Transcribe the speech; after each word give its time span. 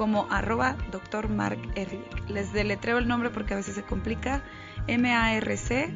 como 0.00 0.26
arroba 0.30 0.78
Dr. 0.90 1.28
Mark 1.28 1.58
Ehrlich. 1.74 2.30
Les 2.30 2.54
deletreo 2.54 2.96
el 2.96 3.06
nombre 3.06 3.28
porque 3.28 3.52
a 3.52 3.58
veces 3.58 3.74
se 3.74 3.82
complica. 3.82 4.42
M-A-R-C-E-H-R-L-I-C-H. 4.86 5.88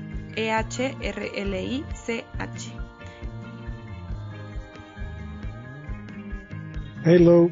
Hello. 7.07 7.49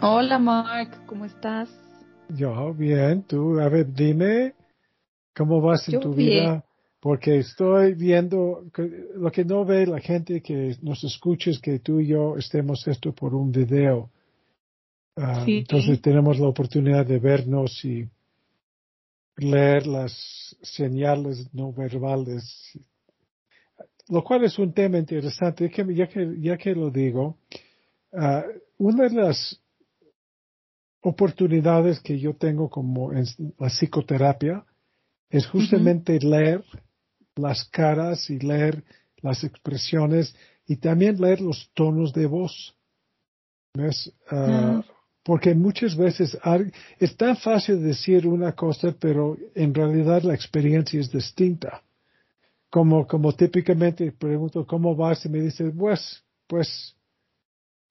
Hola 0.00 0.38
Mark, 0.38 1.04
¿cómo 1.06 1.24
estás? 1.24 1.68
Yo, 2.28 2.72
bien. 2.72 3.24
Tú, 3.24 3.58
a 3.58 3.68
ver, 3.68 3.92
dime, 3.92 4.54
¿cómo 5.36 5.60
vas 5.60 5.88
en 5.88 5.98
tu 5.98 6.14
vida? 6.14 6.64
Porque 7.00 7.38
estoy 7.38 7.94
viendo, 7.94 8.62
lo 9.16 9.32
que 9.32 9.44
no 9.44 9.64
ve 9.64 9.88
la 9.88 9.98
gente 9.98 10.40
que 10.40 10.76
nos 10.82 11.02
escucha 11.02 11.50
es 11.50 11.58
que 11.58 11.80
tú 11.80 11.98
y 11.98 12.06
yo 12.06 12.36
estemos 12.36 12.86
esto 12.86 13.12
por 13.12 13.34
un 13.34 13.50
video. 13.50 14.12
Ah, 15.20 15.44
entonces 15.46 16.00
tenemos 16.00 16.38
la 16.38 16.46
oportunidad 16.46 17.04
de 17.04 17.18
vernos 17.18 17.84
y 17.84 18.08
leer 19.36 19.86
las 19.86 20.56
señales 20.62 21.52
no 21.52 21.72
verbales, 21.72 22.78
lo 24.08 24.22
cual 24.22 24.44
es 24.44 24.58
un 24.58 24.72
tema 24.72 24.98
interesante. 24.98 25.68
Ya 25.92 26.06
que, 26.06 26.40
ya 26.40 26.56
que, 26.56 26.72
lo 26.72 26.90
digo, 26.90 27.38
uh, 28.12 28.42
una 28.78 29.08
de 29.08 29.14
las 29.14 29.60
oportunidades 31.00 32.00
que 32.00 32.18
yo 32.18 32.34
tengo 32.34 32.70
como 32.70 33.12
en 33.12 33.24
la 33.58 33.68
psicoterapia 33.70 34.64
es 35.30 35.48
justamente 35.48 36.18
leer 36.20 36.62
las 37.34 37.64
caras 37.64 38.30
y 38.30 38.38
leer 38.38 38.84
las 39.20 39.42
expresiones 39.42 40.34
y 40.66 40.76
también 40.76 41.20
leer 41.20 41.40
los 41.40 41.70
tonos 41.74 42.12
de 42.12 42.26
voz. 42.26 42.76
¿Ves? 43.74 44.12
Uh, 44.30 44.82
porque 45.28 45.54
muchas 45.54 45.94
veces 45.94 46.38
es 46.98 47.16
tan 47.18 47.36
fácil 47.36 47.82
decir 47.82 48.26
una 48.26 48.52
cosa, 48.52 48.96
pero 48.98 49.36
en 49.54 49.74
realidad 49.74 50.22
la 50.22 50.32
experiencia 50.32 50.98
es 50.98 51.12
distinta. 51.12 51.82
Como, 52.70 53.06
como 53.06 53.34
típicamente 53.34 54.10
pregunto, 54.10 54.66
¿cómo 54.66 54.96
vas? 54.96 55.26
Y 55.26 55.28
me 55.28 55.42
dice, 55.42 55.70
pues, 55.70 56.24
pues, 56.46 56.96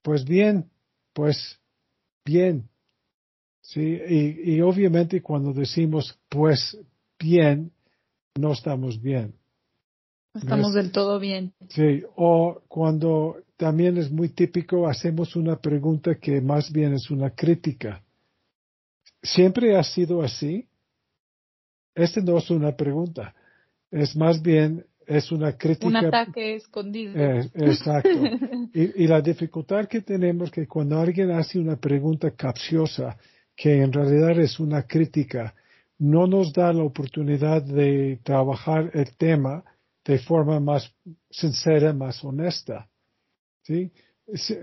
pues 0.02 0.26
bien, 0.26 0.68
pues 1.14 1.60
bien. 2.26 2.68
Sí, 3.62 3.82
y, 4.10 4.56
y 4.56 4.62
obviamente 4.62 5.22
cuando 5.22 5.54
decimos 5.54 6.18
pues 6.30 6.76
bien, 7.20 7.72
no 8.34 8.54
estamos 8.54 9.00
bien. 9.00 9.36
Estamos 10.38 10.74
del 10.74 10.92
todo 10.92 11.20
bien. 11.20 11.54
Sí, 11.70 12.04
o 12.16 12.62
cuando 12.68 13.38
también 13.58 13.98
es 13.98 14.12
muy 14.12 14.30
típico, 14.30 14.88
hacemos 14.88 15.36
una 15.36 15.58
pregunta 15.58 16.16
que 16.16 16.42
más 16.42 16.72
bien 16.72 16.94
es 16.94 17.10
una 17.10 17.32
crítica. 17.32 18.04
¿Siempre 19.22 19.76
ha 19.76 19.84
sido 19.84 20.22
así? 20.22 20.68
Este 21.96 22.22
no 22.22 22.38
es 22.38 22.50
una 22.52 22.76
pregunta, 22.76 23.34
es 23.90 24.16
más 24.16 24.42
bien 24.42 24.86
es 25.08 25.32
una 25.32 25.54
crítica. 25.54 25.88
Un 25.88 25.96
ataque 25.96 26.56
escondido. 26.56 27.14
Eh, 27.16 27.50
exacto. 27.56 28.10
y, 28.74 29.04
y, 29.04 29.08
la 29.08 29.22
dificultad 29.22 29.88
que 29.88 30.02
tenemos 30.02 30.52
que 30.52 30.68
cuando 30.68 31.00
alguien 31.00 31.32
hace 31.32 31.58
una 31.58 31.78
pregunta 31.78 32.32
capciosa, 32.32 33.18
que 33.56 33.82
en 33.82 33.92
realidad 33.92 34.40
es 34.40 34.60
una 34.60 34.84
crítica, 34.84 35.56
no 35.98 36.28
nos 36.28 36.54
da 36.54 36.72
la 36.72 36.84
oportunidad 36.84 37.64
de 37.64 38.20
trabajar 38.24 38.92
el 38.94 39.16
tema 39.18 39.64
de 40.08 40.20
forma 40.20 40.60
más 40.62 40.90
sincera, 41.30 41.92
más 41.94 42.24
honesta. 42.24 42.88
¿sí? 43.64 43.92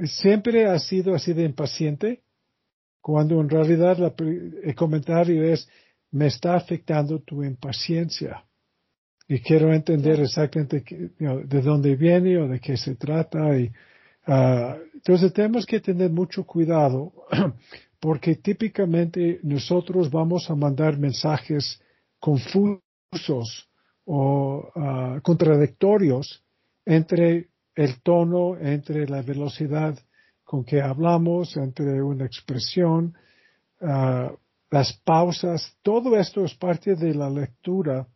Siempre 0.06 0.66
ha 0.66 0.78
sido 0.78 1.15
así 1.15 1.34
de 1.34 1.44
impaciente, 1.44 2.22
cuando 3.03 3.38
en 3.43 3.50
realidad 3.50 3.99
el 4.19 4.75
comentario 4.75 5.44
es, 5.44 5.69
me 6.10 6.28
está 6.28 6.56
afectando 6.56 7.21
tu 7.21 7.44
impaciencia. 7.44 8.43
Y 9.28 9.41
quiero 9.41 9.72
entender 9.72 10.21
exactamente 10.21 10.82
de 11.19 11.62
dónde 11.62 11.94
viene 11.97 12.38
o 12.38 12.49
de 12.49 12.61
qué 12.61 12.78
se 12.78 12.94
trata. 12.94 13.59
Y, 13.59 13.71
uh, 14.26 14.76
entonces 14.94 15.32
tenemos 15.34 15.66
que 15.66 15.81
tener 15.81 16.11
mucho 16.11 16.44
cuidado 16.44 17.12
porque 18.00 18.37
típicamente 18.37 19.41
nosotros 19.43 20.11
vamos 20.11 20.49
a 20.49 20.55
mandar 20.55 20.99
mensajes 20.99 21.81
confusos 22.19 23.69
o 24.04 24.70
uh, 24.75 25.20
contradictorios 25.22 26.44
entre 26.84 27.48
el 27.75 28.03
tono, 28.03 28.56
entre 28.59 29.06
la 29.06 29.22
velocidad 29.22 29.98
con 30.44 30.65
que 30.65 30.81
hablamos, 30.81 31.56
entre 31.56 32.03
una 32.03 32.26
expresión, 32.26 33.16
uh, 33.81 34.37
las 34.70 34.93
pausas, 35.04 35.76
todo 35.82 36.16
esto 36.16 36.44
es 36.44 36.54
parte 36.54 36.97
de 36.97 37.14
la 37.14 37.31
lectura 37.31 38.06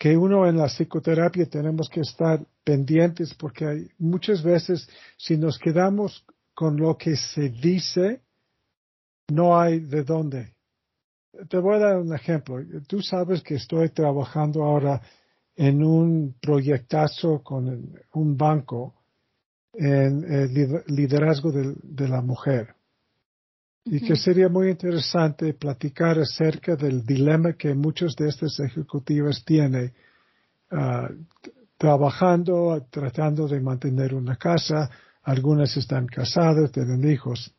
que 0.00 0.16
uno 0.16 0.46
en 0.46 0.56
la 0.56 0.66
psicoterapia 0.68 1.44
tenemos 1.44 1.90
que 1.90 2.00
estar 2.00 2.40
pendientes 2.64 3.34
porque 3.34 3.66
hay 3.66 3.90
muchas 3.98 4.42
veces 4.42 4.88
si 5.18 5.36
nos 5.36 5.58
quedamos 5.58 6.24
con 6.54 6.78
lo 6.78 6.96
que 6.96 7.16
se 7.16 7.50
dice, 7.50 8.22
no 9.28 9.60
hay 9.60 9.80
de 9.80 10.02
dónde. 10.02 10.54
Te 11.48 11.58
voy 11.58 11.76
a 11.76 11.78
dar 11.78 11.98
un 11.98 12.14
ejemplo. 12.14 12.56
Tú 12.86 13.00
sabes 13.02 13.42
que 13.42 13.54
estoy 13.54 13.90
trabajando 13.90 14.64
ahora 14.64 15.00
en 15.54 15.84
un 15.84 16.34
proyectazo 16.40 17.42
con 17.42 17.92
un 18.14 18.36
banco 18.36 18.94
en 19.72 20.24
el 20.24 20.82
liderazgo 20.88 21.52
de, 21.52 22.08
la 22.08 22.20
mujer. 22.20 22.74
Y 23.84 24.00
que 24.00 24.16
sería 24.16 24.48
muy 24.48 24.70
interesante 24.70 25.54
platicar 25.54 26.18
acerca 26.18 26.76
del 26.76 27.04
dilema 27.04 27.54
que 27.54 27.74
muchos 27.74 28.14
de 28.16 28.28
estas 28.28 28.58
ejecutivas 28.60 29.44
tienen 29.44 29.92
ah, 30.70 31.08
trabajando, 31.78 32.86
tratando 32.90 33.48
de 33.48 33.60
mantener 33.60 34.14
una 34.14 34.36
casa, 34.36 34.90
algunas 35.22 35.76
están 35.76 36.06
casadas, 36.06 36.72
tienen 36.72 37.10
hijos. 37.10 37.54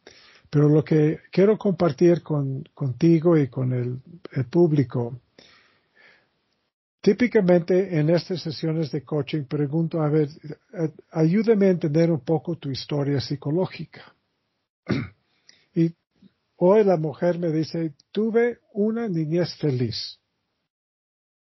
Pero 0.52 0.70
lo 0.70 0.84
que 0.84 1.22
quiero 1.32 1.58
compartir 1.58 2.22
con, 2.22 2.64
contigo 2.76 3.36
y 3.38 3.48
con 3.48 3.74
el 3.74 4.46
público 4.46 5.20
Típicamente 7.02 7.98
en 7.98 8.12
estas 8.12 8.44
sesiones 8.44 8.92
de 8.92 9.04
coaching 9.04 9.46
pregunto, 9.46 10.04
a 10.04 10.08
ver, 10.08 10.30
eh, 10.74 10.92
ayúdame 11.10 11.66
a 11.66 11.72
entender 11.72 12.12
un 12.12 12.20
poco 12.20 12.58
tu 12.58 12.70
historia 12.70 13.20
psicológica. 13.20 14.14
y 15.74 15.96
hoy 16.58 16.84
la 16.84 16.98
mujer 16.98 17.40
me 17.40 17.52
dice, 17.52 17.96
tuve 18.12 18.60
una 18.74 19.08
niñez 19.08 19.56
feliz. 19.56 20.20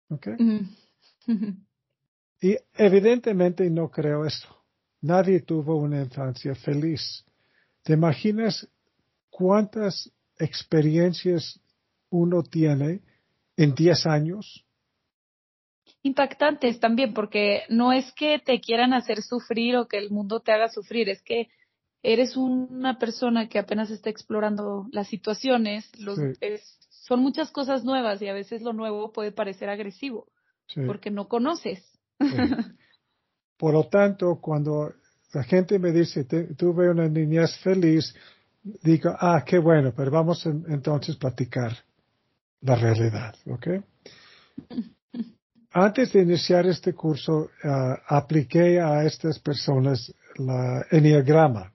¿Ok? 0.08 0.28
y 2.40 2.56
evidentemente 2.74 3.68
no 3.68 3.90
creo 3.90 4.24
esto. 4.24 4.48
Nadie 5.02 5.40
tuvo 5.40 5.76
una 5.76 6.00
infancia 6.00 6.54
feliz. 6.54 7.22
¿Te 7.82 7.92
imaginas 7.92 8.66
cuántas 9.30 10.10
experiencias 10.38 11.60
uno 12.10 12.42
tiene 12.42 13.00
en 13.56 13.74
10 13.74 14.06
años? 14.06 14.64
impactantes 16.02 16.80
también, 16.80 17.12
porque 17.12 17.62
no 17.68 17.92
es 17.92 18.10
que 18.12 18.38
te 18.38 18.60
quieran 18.60 18.92
hacer 18.92 19.22
sufrir 19.22 19.76
o 19.76 19.86
que 19.86 19.98
el 19.98 20.10
mundo 20.10 20.40
te 20.40 20.52
haga 20.52 20.68
sufrir, 20.68 21.08
es 21.08 21.22
que 21.22 21.48
eres 22.02 22.36
una 22.36 22.98
persona 22.98 23.48
que 23.48 23.58
apenas 23.58 23.90
está 23.90 24.08
explorando 24.08 24.86
las 24.92 25.08
situaciones, 25.08 25.90
los, 25.98 26.18
son 26.88 27.20
muchas 27.20 27.50
cosas 27.50 27.84
nuevas 27.84 28.22
y 28.22 28.28
a 28.28 28.32
veces 28.32 28.62
lo 28.62 28.72
nuevo 28.72 29.12
puede 29.12 29.32
parecer 29.32 29.68
agresivo, 29.68 30.28
porque 30.86 31.10
no 31.10 31.28
conoces. 31.28 31.84
Por 33.58 33.74
lo 33.74 33.88
tanto, 33.88 34.38
cuando 34.40 34.94
la 35.34 35.42
gente 35.42 35.78
me 35.78 35.92
dice, 35.92 36.24
tuve 36.24 36.90
una 36.90 37.08
niñez 37.08 37.58
feliz, 37.58 38.14
digo, 38.62 39.14
ah, 39.18 39.42
qué 39.46 39.58
bueno, 39.58 39.92
pero 39.96 40.10
vamos 40.10 40.44
entonces 40.46 41.16
a 41.16 41.18
platicar 41.18 41.76
la 42.60 42.76
realidad, 42.76 43.34
¿ok? 43.46 43.68
antes 45.72 46.12
de 46.12 46.22
iniciar 46.22 46.66
este 46.66 46.92
curso, 46.92 47.50
uh, 47.64 47.94
apliqué 48.08 48.80
a 48.80 49.04
estas 49.04 49.38
personas 49.38 50.12
la 50.36 50.86
Enneagrama, 50.90 51.72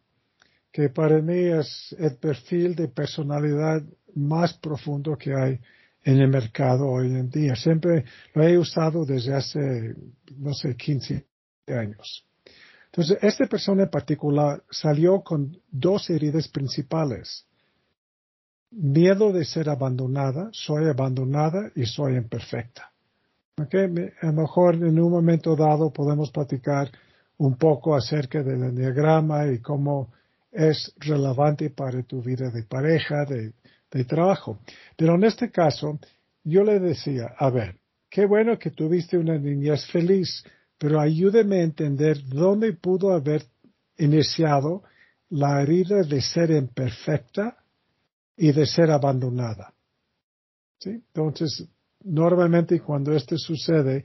que 0.72 0.90
para 0.90 1.22
mí 1.22 1.46
es 1.46 1.96
el 1.98 2.18
perfil 2.18 2.76
de 2.76 2.90
personalidad 2.90 3.82
más 4.16 4.54
profundo 4.54 5.18
que 5.18 5.34
hay 5.34 5.60
en 6.04 6.20
el 6.20 6.28
mercado 6.28 6.88
hoy 6.88 7.08
en 7.08 7.30
día. 7.30 7.56
Siempre 7.56 8.06
lo 8.34 8.44
he 8.44 8.58
usado 8.58 9.06
desde 9.06 9.34
hace, 9.34 9.96
no 10.38 10.54
sé, 10.54 10.76
15 10.76 11.26
años. 11.68 12.25
Entonces, 12.96 13.18
esta 13.22 13.46
persona 13.46 13.84
en 13.84 13.90
particular 13.90 14.64
salió 14.70 15.20
con 15.20 15.58
dos 15.70 16.10
heridas 16.10 16.48
principales. 16.48 17.46
Miedo 18.72 19.34
de 19.34 19.44
ser 19.44 19.70
abandonada, 19.70 20.48
soy 20.54 20.88
abandonada 20.88 21.72
y 21.76 21.86
soy 21.86 22.16
imperfecta. 22.16 22.94
Okay? 23.62 23.90
A 24.22 24.28
lo 24.28 24.34
mejor 24.34 24.76
en 24.76 24.98
un 24.98 25.12
momento 25.12 25.58
dado 25.58 25.92
podemos 25.92 26.32
platicar 26.32 26.90
un 27.38 27.58
poco 27.58 27.96
acerca 27.96 28.42
del 28.42 28.64
enneagrama 28.64 29.48
y 29.48 29.60
cómo 29.60 30.14
es 30.50 30.94
relevante 30.96 31.72
para 31.72 32.02
tu 32.04 32.22
vida 32.22 32.50
de 32.50 32.64
pareja, 32.64 33.26
de, 33.26 33.52
de 33.92 34.06
trabajo. 34.06 34.60
Pero 34.96 35.16
en 35.16 35.26
este 35.26 35.52
caso, 35.52 36.00
yo 36.46 36.64
le 36.64 36.80
decía, 36.80 37.36
a 37.38 37.50
ver, 37.50 37.76
qué 38.10 38.26
bueno 38.26 38.58
que 38.58 38.72
tuviste 38.72 39.18
una 39.18 39.38
niñez 39.38 39.86
feliz, 39.92 40.46
pero 40.78 41.00
ayúdeme 41.00 41.58
a 41.58 41.64
entender 41.64 42.24
dónde 42.28 42.74
pudo 42.74 43.12
haber 43.12 43.46
iniciado 43.98 44.84
la 45.30 45.62
herida 45.62 46.04
de 46.04 46.22
ser 46.22 46.52
imperfecta 46.52 47.58
y 48.38 48.52
de 48.52 48.66
ser 48.66 48.92
abandonada. 48.92 49.74
¿Sí? 50.80 50.90
Entonces, 50.90 51.68
normalmente 52.04 52.80
cuando 52.82 53.14
esto 53.14 53.38
sucede, 53.38 54.04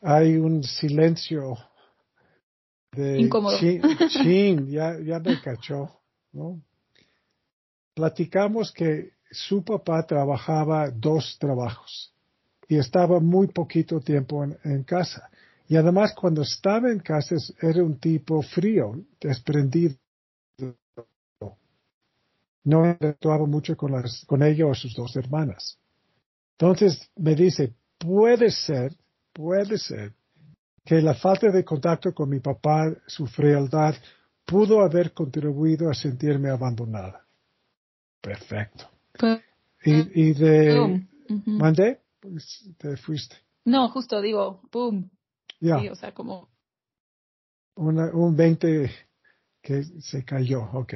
hay 0.00 0.36
un 0.36 0.62
silencio 0.62 1.56
de 2.92 3.20
Incómodo. 3.20 3.56
Chin, 3.58 4.68
ya, 4.68 4.98
ya 5.00 5.18
me 5.18 5.40
cachó, 5.40 6.00
¿no? 6.32 6.60
Platicamos 7.94 8.72
que 8.72 9.14
su 9.30 9.64
papá 9.64 10.06
trabajaba 10.06 10.90
dos 10.90 11.36
trabajos 11.38 12.12
y 12.68 12.76
estaba 12.76 13.18
muy 13.20 13.48
poquito 13.48 14.00
tiempo 14.00 14.44
en 14.44 14.84
casa. 14.84 15.30
Y 15.66 15.76
además 15.76 16.14
cuando 16.14 16.42
estaba 16.42 16.90
en 16.90 16.98
casa 16.98 17.36
era 17.60 17.82
un 17.82 17.98
tipo 17.98 18.42
frío, 18.42 18.92
desprendido. 19.20 19.96
No 22.64 22.86
interactuaba 22.86 23.46
mucho 23.46 23.76
con, 23.76 23.92
las, 23.92 24.24
con 24.26 24.42
ella 24.42 24.66
o 24.66 24.74
sus 24.74 24.94
dos 24.94 25.16
hermanas. 25.16 25.78
Entonces 26.52 27.10
me 27.16 27.34
dice, 27.34 27.74
puede 27.98 28.50
ser, 28.50 28.94
puede 29.32 29.78
ser 29.78 30.12
que 30.84 31.00
la 31.00 31.14
falta 31.14 31.50
de 31.50 31.64
contacto 31.64 32.12
con 32.12 32.28
mi 32.28 32.40
papá, 32.40 32.94
su 33.06 33.26
frialdad, 33.26 33.94
pudo 34.44 34.82
haber 34.82 35.12
contribuido 35.12 35.90
a 35.90 35.94
sentirme 35.94 36.50
abandonada. 36.50 37.24
Perfecto. 38.20 38.90
Y, 39.82 40.28
y 40.28 40.34
de... 40.34 41.06
¿Mandé? 41.46 42.00
Pues 42.20 42.68
te 42.78 42.96
fuiste. 42.96 43.36
No, 43.64 43.88
justo 43.88 44.20
digo, 44.20 44.60
boom. 44.70 45.10
Ya. 45.64 45.78
o 45.90 45.94
sea, 45.94 46.12
como... 46.12 46.48
un 47.76 48.36
20 48.36 48.90
que 49.62 49.82
se 49.82 50.24
cayó, 50.24 50.62
ok. 50.72 50.94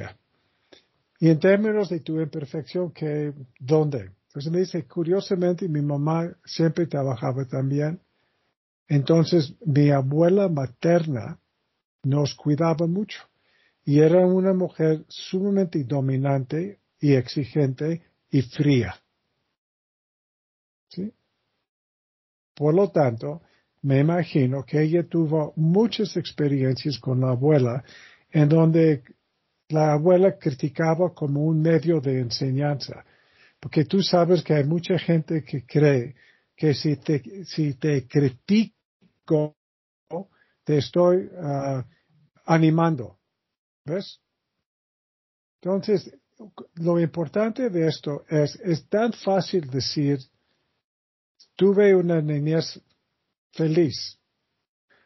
Y 1.19 1.29
en 1.29 1.39
términos 1.39 1.89
de 1.89 1.99
tu 1.99 2.21
imperfección, 2.21 2.91
que 2.91 3.33
¿dónde? 3.59 4.11
Entonces 4.27 4.51
me 4.51 4.59
dice, 4.59 4.87
curiosamente, 4.87 5.67
mi 5.67 5.81
mamá 5.81 6.31
siempre 6.45 6.85
trabajaba 6.85 7.45
también. 7.45 7.99
Entonces, 8.87 9.55
mi 9.65 9.89
abuela 9.89 10.47
materna 10.47 11.39
nos 12.03 12.35
cuidaba 12.35 12.85
mucho. 12.85 13.19
Y 13.83 13.99
era 13.99 14.25
una 14.25 14.53
mujer 14.53 15.03
sumamente 15.07 15.83
dominante 15.83 16.79
y 16.99 17.15
exigente 17.15 18.03
y 18.29 18.43
fría. 18.43 18.95
¿Sí? 20.89 21.11
Por 22.53 22.75
lo 22.75 22.91
tanto, 22.91 23.41
me 23.81 23.99
imagino 23.99 24.63
que 24.63 24.81
ella 24.81 25.07
tuvo 25.07 25.53
muchas 25.55 26.17
experiencias 26.17 26.99
con 26.99 27.21
la 27.21 27.31
abuela 27.31 27.83
en 28.31 28.49
donde 28.49 29.03
la 29.69 29.93
abuela 29.93 30.37
criticaba 30.37 31.13
como 31.13 31.45
un 31.45 31.61
medio 31.61 32.01
de 32.01 32.19
enseñanza. 32.19 33.05
Porque 33.59 33.85
tú 33.85 34.01
sabes 34.01 34.43
que 34.43 34.53
hay 34.53 34.63
mucha 34.63 34.97
gente 34.97 35.43
que 35.43 35.65
cree 35.65 36.15
que 36.55 36.73
si 36.73 36.97
te, 36.97 37.45
si 37.45 37.75
te 37.75 38.07
critico, 38.07 39.55
te 40.63 40.77
estoy 40.77 41.29
ah, 41.37 41.85
animando. 42.45 43.17
¿Ves? 43.85 44.19
Entonces, 45.61 46.11
lo 46.75 46.99
importante 46.99 47.69
de 47.69 47.87
esto 47.87 48.23
es, 48.29 48.55
es 48.61 48.87
tan 48.87 49.13
fácil 49.13 49.69
decir, 49.69 50.19
tuve 51.55 51.95
una 51.95 52.21
niñez 52.21 52.81
feliz. 53.51 54.19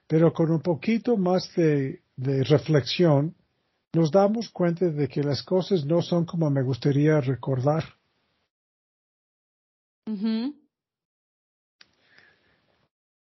Pero 0.08 0.34
con 0.34 0.52
un 0.52 0.62
poquito 0.62 1.18
más 1.18 1.54
de, 1.56 2.02
reflexión, 2.18 3.36
nos 3.94 4.12
damos 4.12 4.50
cuenta 4.50 4.86
de 4.90 5.08
que 5.08 5.24
las 5.24 5.44
cosas 5.44 5.86
no 5.86 6.02
son 6.02 6.26
como 6.26 6.50
me 6.50 6.62
gustaría 6.62 7.20
recordar. 7.22 7.84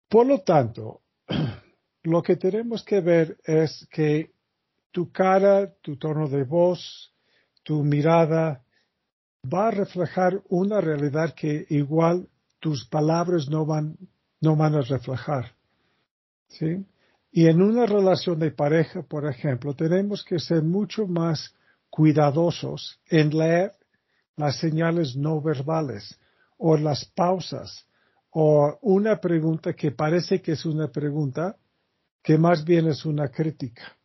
Por 0.08 0.26
lo 0.26 0.40
tanto, 0.40 1.02
lo 2.02 2.22
que 2.22 2.36
tenemos 2.36 2.84
que 2.84 3.00
ver 3.00 3.38
es 3.44 3.86
que 3.90 4.32
tu 4.90 5.10
cara, 5.10 5.72
tu 5.80 5.96
tono 5.96 6.28
de 6.28 6.44
voz, 6.44 7.14
tu 7.62 7.82
mirada 7.82 8.64
va 9.52 9.68
a 9.68 9.70
reflejar 9.70 10.42
una 10.48 10.80
realidad 10.80 11.34
que 11.34 11.66
igual 11.70 12.28
tus 12.60 12.86
palabras 12.86 13.48
no 13.48 13.66
van 13.66 13.96
no 14.42 14.56
van 14.56 14.74
a 14.74 14.82
reflejar. 14.82 15.54
¿sí? 16.48 16.84
Y 17.30 17.46
en 17.46 17.62
una 17.62 17.86
relación 17.86 18.38
de 18.38 18.50
pareja, 18.50 19.02
por 19.02 19.26
ejemplo, 19.26 19.74
tenemos 19.74 20.22
que 20.22 20.38
ser 20.38 20.62
mucho 20.62 21.06
más 21.06 21.54
cuidadosos 21.88 23.00
en 23.08 23.30
leer 23.30 23.72
las 24.36 24.58
señales 24.58 25.16
no 25.16 25.40
verbales 25.40 26.18
o 26.58 26.76
las 26.76 27.06
pausas 27.06 27.86
o 28.30 28.78
una 28.82 29.20
pregunta 29.20 29.74
que 29.74 29.92
parece 29.92 30.42
que 30.42 30.52
es 30.52 30.66
una 30.66 30.88
pregunta 30.88 31.56
que 32.22 32.38
más 32.38 32.64
bien 32.64 32.88
es 32.88 33.04
una 33.04 33.28
crítica. 33.28 33.96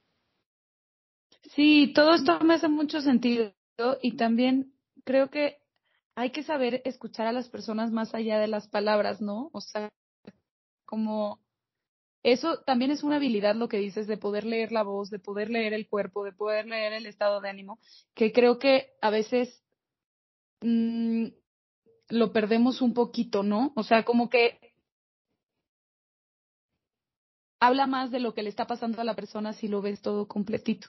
Sí, 1.55 1.91
todo 1.95 2.13
esto 2.13 2.39
me 2.41 2.55
hace 2.55 2.67
mucho 2.67 3.01
sentido 3.01 3.53
y 4.01 4.17
también 4.17 4.73
creo 5.03 5.29
que 5.29 5.57
hay 6.15 6.31
que 6.31 6.43
saber 6.43 6.81
escuchar 6.83 7.27
a 7.27 7.31
las 7.31 7.47
personas 7.47 7.91
más 7.91 8.13
allá 8.13 8.39
de 8.39 8.47
las 8.47 8.67
palabras, 8.67 9.21
¿no? 9.21 9.49
O 9.53 9.61
sea, 9.61 9.89
como 10.87 11.39
eso 12.23 12.59
también 12.65 12.89
es 12.89 13.03
una 13.03 13.17
habilidad 13.17 13.55
lo 13.55 13.67
que 13.67 13.77
dices 13.77 14.07
de 14.07 14.17
poder 14.17 14.43
leer 14.43 14.71
la 14.71 14.83
voz, 14.83 15.11
de 15.11 15.19
poder 15.19 15.49
leer 15.51 15.73
el 15.73 15.87
cuerpo, 15.87 16.23
de 16.23 16.31
poder 16.31 16.65
leer 16.65 16.93
el 16.93 17.05
estado 17.05 17.39
de 17.41 17.49
ánimo, 17.49 17.79
que 18.15 18.33
creo 18.33 18.57
que 18.57 18.93
a 19.01 19.11
veces 19.11 19.63
mm, 20.61 21.27
lo 22.09 22.33
perdemos 22.33 22.81
un 22.81 22.93
poquito, 22.93 23.43
¿no? 23.43 23.71
O 23.75 23.83
sea, 23.83 24.03
como 24.03 24.29
que 24.29 24.59
habla 27.59 27.87
más 27.87 28.11
de 28.11 28.19
lo 28.19 28.33
que 28.33 28.43
le 28.43 28.49
está 28.49 28.65
pasando 28.65 29.01
a 29.01 29.05
la 29.05 29.15
persona 29.15 29.53
si 29.53 29.67
lo 29.67 29.81
ves 29.81 30.01
todo 30.01 30.27
completito. 30.27 30.87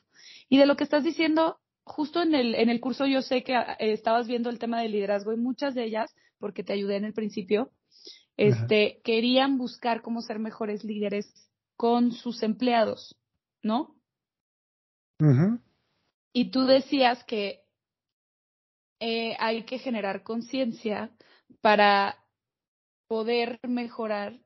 Y 0.49 0.59
de 0.59 0.67
lo 0.67 0.76
que 0.76 0.85
estás 0.85 1.05
diciendo, 1.05 1.61
justo 1.85 2.23
en 2.23 2.35
el, 2.35 2.55
en 2.55 2.69
el 2.69 2.81
curso 2.81 3.07
yo 3.07 3.23
sé 3.23 3.43
que 3.43 3.55
ah, 3.55 3.76
estabas 3.78 4.26
viendo 4.26 4.50
el 4.50 4.59
tema 4.59 4.81
del 4.81 4.93
liderazgo 4.93 5.33
y 5.33 5.37
muchas 5.37 5.75
de 5.75 5.85
ellas, 5.85 6.14
porque 6.38 6.64
te 6.64 6.73
ayudé 6.73 6.97
en 6.97 7.05
el 7.05 7.14
principio, 7.14 7.71
este, 8.38 9.00
querían 9.04 9.59
buscar 9.59 10.00
cómo 10.00 10.23
ser 10.23 10.38
mejores 10.38 10.85
líderes 10.85 11.26
con 11.76 12.12
sus 12.12 12.42
empleados, 12.42 13.16
¿no? 13.62 13.97
Y 16.33 16.50
tú 16.52 16.64
decías 16.64 17.25
que 17.25 17.64
eh, 19.00 19.37
hay 19.40 19.64
que 19.64 19.78
generar 19.78 20.23
conciencia 20.23 21.11
para 21.61 22.25
poder 23.09 23.59
mejorar 23.66 24.38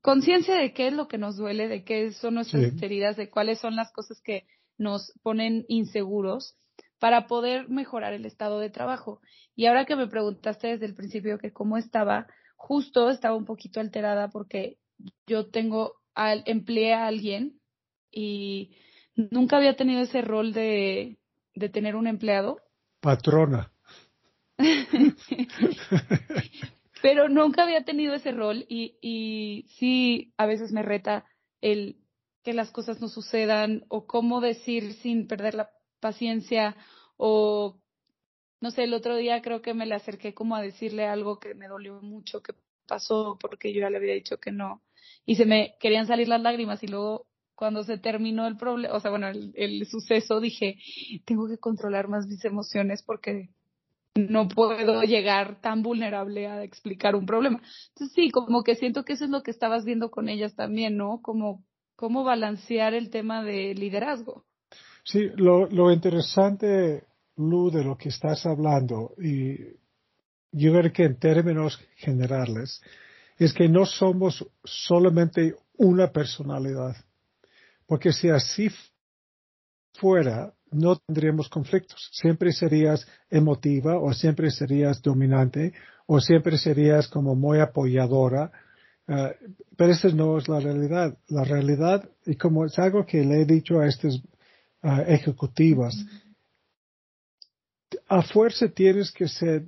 conciencia 0.00 0.56
de 0.56 0.72
qué 0.72 0.88
es 0.88 0.92
lo 0.92 1.08
que 1.08 1.18
nos 1.18 1.36
duele, 1.36 1.68
de 1.68 1.84
qué 1.84 2.12
son 2.12 2.34
nuestras 2.34 2.80
heridas, 2.82 3.16
de 3.16 3.30
cuáles 3.30 3.58
son 3.58 3.74
las 3.74 3.92
cosas 3.92 4.20
que 4.22 4.46
nos 4.78 5.12
ponen 5.22 5.64
inseguros 5.68 6.56
para 6.98 7.26
poder 7.26 7.68
mejorar 7.68 8.12
el 8.12 8.26
estado 8.26 8.60
de 8.60 8.70
trabajo. 8.70 9.20
Y 9.56 9.66
ahora 9.66 9.86
que 9.86 9.96
me 9.96 10.06
preguntaste 10.06 10.68
desde 10.68 10.86
el 10.86 10.94
principio 10.94 11.38
que 11.38 11.52
cómo 11.52 11.76
estaba, 11.76 12.28
justo 12.62 13.10
estaba 13.10 13.34
un 13.34 13.44
poquito 13.44 13.80
alterada 13.80 14.28
porque 14.28 14.78
yo 15.26 15.50
tengo, 15.50 15.96
al, 16.14 16.44
empleé 16.46 16.94
a 16.94 17.08
alguien 17.08 17.60
y 18.12 18.76
nunca 19.16 19.56
había 19.56 19.74
tenido 19.74 20.02
ese 20.02 20.22
rol 20.22 20.52
de, 20.52 21.18
de 21.56 21.68
tener 21.68 21.96
un 21.96 22.06
empleado. 22.06 22.60
Patrona. 23.00 23.72
Pero 27.02 27.28
nunca 27.28 27.64
había 27.64 27.84
tenido 27.84 28.14
ese 28.14 28.30
rol 28.30 28.64
y, 28.68 28.96
y 29.02 29.66
sí, 29.76 30.32
a 30.36 30.46
veces 30.46 30.70
me 30.70 30.84
reta 30.84 31.24
el 31.60 31.96
que 32.44 32.52
las 32.52 32.70
cosas 32.70 33.00
no 33.00 33.08
sucedan 33.08 33.84
o 33.88 34.06
cómo 34.06 34.40
decir 34.40 34.92
sin 34.94 35.26
perder 35.26 35.54
la 35.54 35.70
paciencia 35.98 36.76
o 37.16 37.81
no 38.62 38.70
sé, 38.70 38.84
el 38.84 38.94
otro 38.94 39.16
día 39.16 39.42
creo 39.42 39.60
que 39.60 39.74
me 39.74 39.86
le 39.86 39.94
acerqué 39.94 40.32
como 40.32 40.56
a 40.56 40.62
decirle 40.62 41.06
algo 41.06 41.38
que 41.38 41.54
me 41.54 41.68
dolió 41.68 42.00
mucho 42.00 42.42
que 42.42 42.54
pasó 42.86 43.36
porque 43.40 43.72
yo 43.72 43.80
ya 43.80 43.90
le 43.90 43.98
había 43.98 44.14
dicho 44.14 44.38
que 44.38 44.52
no 44.52 44.82
y 45.24 45.36
se 45.36 45.46
me 45.46 45.74
querían 45.80 46.06
salir 46.06 46.28
las 46.28 46.40
lágrimas 46.40 46.82
y 46.82 46.86
luego 46.86 47.26
cuando 47.54 47.84
se 47.84 47.98
terminó 47.98 48.46
el 48.46 48.56
problema, 48.56 48.94
o 48.94 49.00
sea, 49.00 49.10
bueno, 49.10 49.28
el, 49.28 49.86
suceso 49.86 50.40
dije, 50.40 50.78
tengo 51.24 51.46
que 51.48 51.58
controlar 51.58 52.08
más 52.08 52.26
mis 52.26 52.44
emociones 52.44 53.02
porque 53.02 53.50
no 54.14 54.48
puedo 54.48 55.02
llegar 55.02 55.60
tan 55.60 55.82
vulnerable 55.82 56.46
a 56.48 56.64
explicar 56.64 57.14
un 57.14 57.26
problema. 57.26 57.60
Entonces 57.90 58.14
sí, 58.14 58.30
como 58.30 58.64
que 58.64 58.74
siento 58.74 59.04
que 59.04 59.12
eso 59.12 59.24
es 59.24 59.30
lo 59.30 59.42
que 59.42 59.52
estabas 59.52 59.84
viendo 59.84 60.10
con 60.10 60.28
ellas 60.28 60.56
también, 60.56 60.96
¿no? 60.96 61.20
Como 61.22 61.64
cómo 61.94 62.24
balancear 62.24 62.94
el 62.94 63.10
tema 63.10 63.44
de 63.44 63.74
liderazgo. 63.74 64.44
Sí, 65.04 65.30
lo, 65.36 65.66
lo 65.66 65.92
interesante, 65.92 67.04
Lu, 67.36 67.70
de 67.70 67.84
lo 67.84 67.96
que 67.96 68.10
estás 68.10 68.44
hablando, 68.46 69.14
y 69.18 69.56
yo 70.52 70.72
creo 70.72 70.92
que 70.92 71.04
en 71.04 71.18
términos 71.18 71.80
generales, 71.96 72.82
es 73.38 73.52
que 73.52 73.68
no 73.68 73.86
somos 73.86 74.46
solamente 74.62 75.56
una 75.76 76.12
personalidad. 76.12 76.96
Porque 77.86 78.12
si 78.12 78.28
así 78.28 78.68
fuera, 79.94 80.52
no 80.70 80.96
tendríamos 80.96 81.48
conflictos. 81.48 82.08
Siempre 82.12 82.52
serías 82.52 83.06
emotiva 83.30 83.98
o 83.98 84.12
siempre 84.12 84.50
serías 84.50 85.02
dominante 85.02 85.72
o 86.06 86.20
siempre 86.20 86.58
serías 86.58 87.08
como 87.08 87.34
muy 87.34 87.60
apoyadora. 87.60 88.50
Eh, 89.08 89.36
pero 89.76 89.92
esa 89.92 90.08
no 90.08 90.38
es 90.38 90.48
la 90.48 90.60
realidad. 90.60 91.18
La 91.28 91.44
realidad, 91.44 92.08
y 92.26 92.36
como 92.36 92.64
es 92.64 92.78
algo 92.78 93.04
que 93.04 93.24
le 93.24 93.42
he 93.42 93.44
dicho 93.44 93.80
a 93.80 93.86
estas 93.86 94.16
eh, 94.82 95.04
ejecutivas, 95.08 95.94
a 98.12 98.20
fuerza 98.20 98.68
tienes 98.68 99.10
que 99.10 99.26
ser 99.26 99.64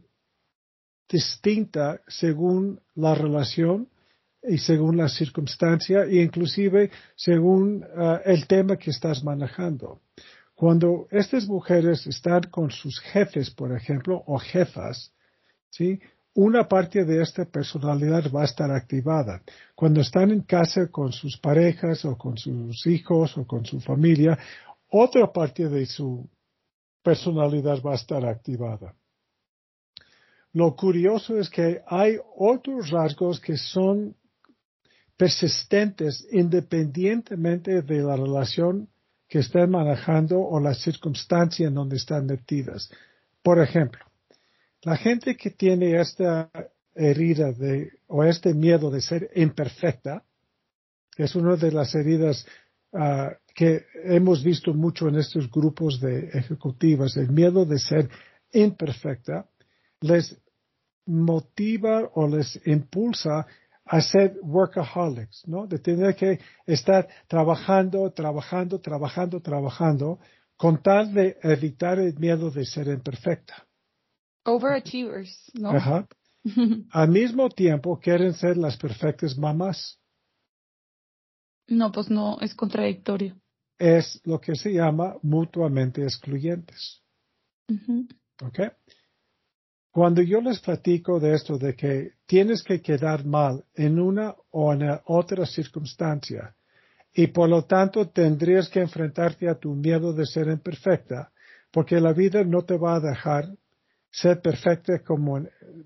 distinta 1.09 2.03
según 2.07 2.79
la 2.95 3.15
relación 3.15 3.89
y 4.43 4.59
según 4.59 4.99
la 4.99 5.09
circunstancia 5.09 6.05
e 6.05 6.23
inclusive 6.23 6.91
según 7.17 7.83
eh, 7.83 8.21
el 8.27 8.47
tema 8.47 8.77
que 8.77 8.91
estás 8.91 9.25
manejando. 9.25 10.03
Cuando 10.55 11.09
estas 11.11 11.47
mujeres 11.47 12.07
están 12.07 12.43
con 12.51 12.71
sus 12.71 13.01
jefes, 13.01 13.51
por 13.51 13.75
ejemplo, 13.75 14.23
o 14.27 14.39
jefas, 14.39 15.15
¿sí? 15.71 15.99
una 16.35 16.69
parte 16.69 17.03
de 17.07 17.23
esta 17.23 17.47
personalidad 17.47 18.31
va 18.31 18.43
a 18.43 18.51
estar 18.53 18.71
activada. 18.71 19.41
Cuando 19.75 20.03
están 20.03 20.31
en 20.31 20.43
casa 20.43 20.89
con 20.89 21.13
sus 21.13 21.39
parejas 21.39 22.05
o 22.05 22.19
con 22.19 22.37
sus 22.37 22.87
hijos 22.87 23.39
o 23.39 23.47
con 23.47 23.65
su 23.65 23.81
familia, 23.81 24.39
otra 24.91 25.33
parte 25.33 25.67
de 25.67 25.87
su 25.87 26.29
personalidad 27.05 27.81
va 27.83 27.93
a 27.93 27.97
estar 28.03 28.25
activada. 28.25 28.97
Lo 30.53 30.75
curioso 30.75 31.39
es 31.39 31.51
que 31.51 31.83
hay 31.87 32.17
otros 32.37 32.91
rasgos 32.91 33.41
que 33.41 33.57
son 33.57 34.17
persistentes 35.17 36.27
independientemente 36.33 37.83
de 37.83 38.03
la 38.03 38.17
relación 38.17 38.89
que 39.29 39.41
estén 39.41 39.71
manejando 39.71 40.41
o 40.41 40.59
la 40.61 40.75
circunstancia 40.75 41.69
en 41.69 41.75
donde 41.75 41.97
están 41.97 42.27
metidas. 42.27 42.91
Por 43.43 43.61
ejemplo, 43.61 44.05
la 44.83 44.97
gente 44.97 45.37
que 45.37 45.51
tiene 45.51 46.01
esta 46.01 46.51
herida 46.95 47.53
de, 47.53 47.91
o 48.07 48.23
este 48.25 48.55
miedo 48.55 48.91
de 48.91 49.01
ser 49.01 49.31
imperfecta, 49.35 50.25
es 51.17 51.35
una 51.35 51.57
de 51.57 51.73
las 51.73 51.95
heridas 51.95 52.47
ah, 52.95 53.33
que 53.55 53.85
hemos 54.05 54.43
visto 54.43 54.75
mucho 54.75 55.09
en 55.09 55.17
estos 55.17 55.51
grupos 55.51 56.01
de 56.01 56.29
ejecutivas, 56.33 57.17
el 57.17 57.31
miedo 57.31 57.65
de 57.65 57.79
ser 57.79 58.09
imperfecta, 58.53 59.47
les 60.01 60.37
motiva 61.07 62.11
o 62.15 62.27
les 62.27 62.61
impulsa 62.67 63.47
a 63.87 64.01
ser 64.01 64.37
workaholics, 64.43 65.47
¿no? 65.47 65.67
De 65.67 65.79
tener 65.79 66.17
que 66.17 66.41
estar 66.67 67.07
trabajando, 67.29 68.11
trabajando, 68.13 68.81
trabajando, 68.81 69.41
trabajando, 69.41 70.19
con 70.57 70.83
tal 70.83 71.13
de 71.13 71.37
evitar 71.43 71.99
el 71.99 72.15
miedo 72.19 72.51
de 72.51 72.65
ser 72.65 72.89
imperfecta. 72.89 73.67
Overachievers, 74.45 75.51
¿no? 75.55 75.71
Ajá. 75.71 76.07
Al 76.91 77.09
mismo 77.09 77.49
tiempo 77.49 77.99
quieren 77.99 78.35
ser 78.35 78.57
las 78.57 78.77
perfectas 78.77 79.37
mamás. 79.37 79.99
No, 81.69 81.93
pues 81.93 82.11
no, 82.11 82.39
es 82.41 82.55
contradictorio. 82.55 83.37
Es 83.79 84.21
lo 84.25 84.41
que 84.41 84.55
se 84.55 84.73
llama 84.73 85.17
mutuamente 85.23 86.03
excluyentes. 86.03 87.03
¿Ok? 88.43 88.61
Cuando 89.91 90.23
yo 90.23 90.41
les 90.41 90.59
platico 90.61 91.21
de 91.21 91.35
esto, 91.35 91.57
de 91.57 91.75
que 91.75 92.15
tienes 92.27 92.63
que 92.63 92.83
quedar 92.83 93.25
mal 93.25 93.65
en 93.75 94.01
una 94.01 94.35
o 94.51 94.73
en 94.73 94.83
otra 95.07 95.47
circunstancia, 95.47 96.55
y 97.13 97.29
por 97.29 97.49
lo 97.49 97.65
tanto 97.65 98.09
tendrías 98.09 98.69
que 98.69 98.81
enfrentarte 98.81 99.49
a 99.49 99.55
tu 99.55 99.73
miedo 99.75 100.13
de 100.13 100.27
ser 100.27 100.49
imperfecta, 100.49 101.31
porque 101.71 102.01
la 102.01 102.13
vida 102.13 102.43
no 102.43 102.63
te 102.63 102.77
va 102.77 102.97
a 102.97 103.01
dejar 103.01 103.49
ser 104.11 104.41
perfecta 104.41 105.01
como 105.05 105.41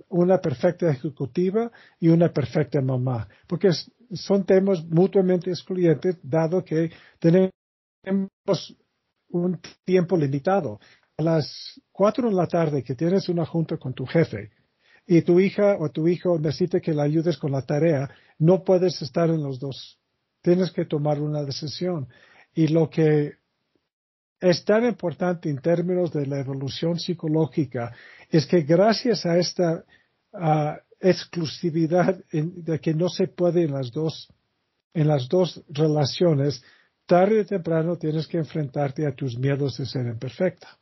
una 0.08 0.38
perfecta 0.38 0.90
ejecutiva 0.90 1.70
y 1.98 2.08
una 2.08 2.32
perfecta 2.32 2.80
mamá, 2.80 3.28
porque 3.46 3.70
son 4.12 4.44
temas 4.44 4.84
mutuamente 4.84 5.50
excluyentes, 5.50 6.18
dado 6.22 6.64
que 6.64 6.90
tenemos 7.18 7.50
un 9.30 9.60
tiempo 9.84 10.16
limitado 10.16 10.80
a 11.16 11.22
las 11.22 11.80
cuatro 11.92 12.28
de 12.28 12.34
la 12.34 12.46
tarde 12.46 12.82
que 12.82 12.94
tienes 12.94 13.28
una 13.28 13.44
junta 13.44 13.76
con 13.76 13.92
tu 13.92 14.06
jefe 14.06 14.50
y 15.10 15.22
tu 15.22 15.40
hija 15.40 15.76
o 15.80 15.90
tu 15.90 16.06
hijo 16.06 16.38
necesita 16.38 16.80
que 16.80 16.92
le 16.92 17.00
ayudes 17.00 17.38
con 17.38 17.52
la 17.52 17.62
tarea, 17.62 18.10
no 18.38 18.62
puedes 18.62 19.00
estar 19.00 19.30
en 19.30 19.42
los 19.42 19.58
dos. 19.58 19.98
Tienes 20.42 20.70
que 20.70 20.84
tomar 20.84 21.18
una 21.18 21.42
decisión. 21.42 22.08
Y 22.54 22.68
lo 22.68 22.90
que 22.90 23.38
es 24.38 24.64
tan 24.66 24.84
importante 24.84 25.48
en 25.48 25.58
términos 25.62 26.12
de 26.12 26.26
la 26.26 26.38
evolución 26.38 26.98
psicológica 26.98 27.90
es 28.28 28.46
que 28.46 28.60
gracias 28.62 29.24
a 29.24 29.38
esta 29.38 29.84
exclusividad 31.00 32.24
de 32.32 32.80
que 32.80 32.94
no 32.94 33.08
se 33.08 33.28
puede 33.28 33.64
en 33.64 33.72
las 33.72 33.90
dos, 33.92 34.32
en 34.94 35.08
las 35.08 35.28
dos 35.28 35.62
relaciones, 35.68 36.62
tarde 37.06 37.40
o 37.40 37.46
temprano 37.46 37.96
tienes 37.96 38.26
que 38.26 38.38
enfrentarte 38.38 39.06
a 39.06 39.14
tus 39.14 39.38
miedos 39.38 39.78
de 39.78 39.86
ser 39.86 40.06
imperfecta. 40.06 40.78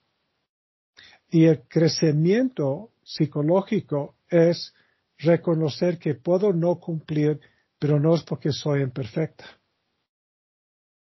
Y 1.28 1.44
el 1.44 1.62
crecimiento 1.68 2.90
psicológico 3.02 4.16
es 4.28 4.72
reconocer 5.18 5.98
que 5.98 6.14
puedo 6.14 6.52
no 6.52 6.76
cumplir, 6.76 7.40
pero 7.78 8.00
no 8.00 8.14
es 8.14 8.22
porque 8.22 8.52
soy 8.52 8.82
imperfecta. 8.82 9.44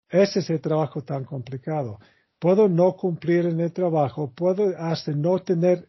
Ese 0.09 0.39
es 0.39 0.49
el 0.49 0.59
trabajo 0.59 1.01
tan 1.03 1.23
complicado. 1.23 1.99
Puedo 2.39 2.67
no 2.67 2.93
cumplir 2.93 3.45
en 3.45 3.59
el 3.59 3.71
trabajo, 3.71 4.31
puedo 4.33 4.75
hasta 4.77 5.11
no 5.11 5.39
tener 5.39 5.87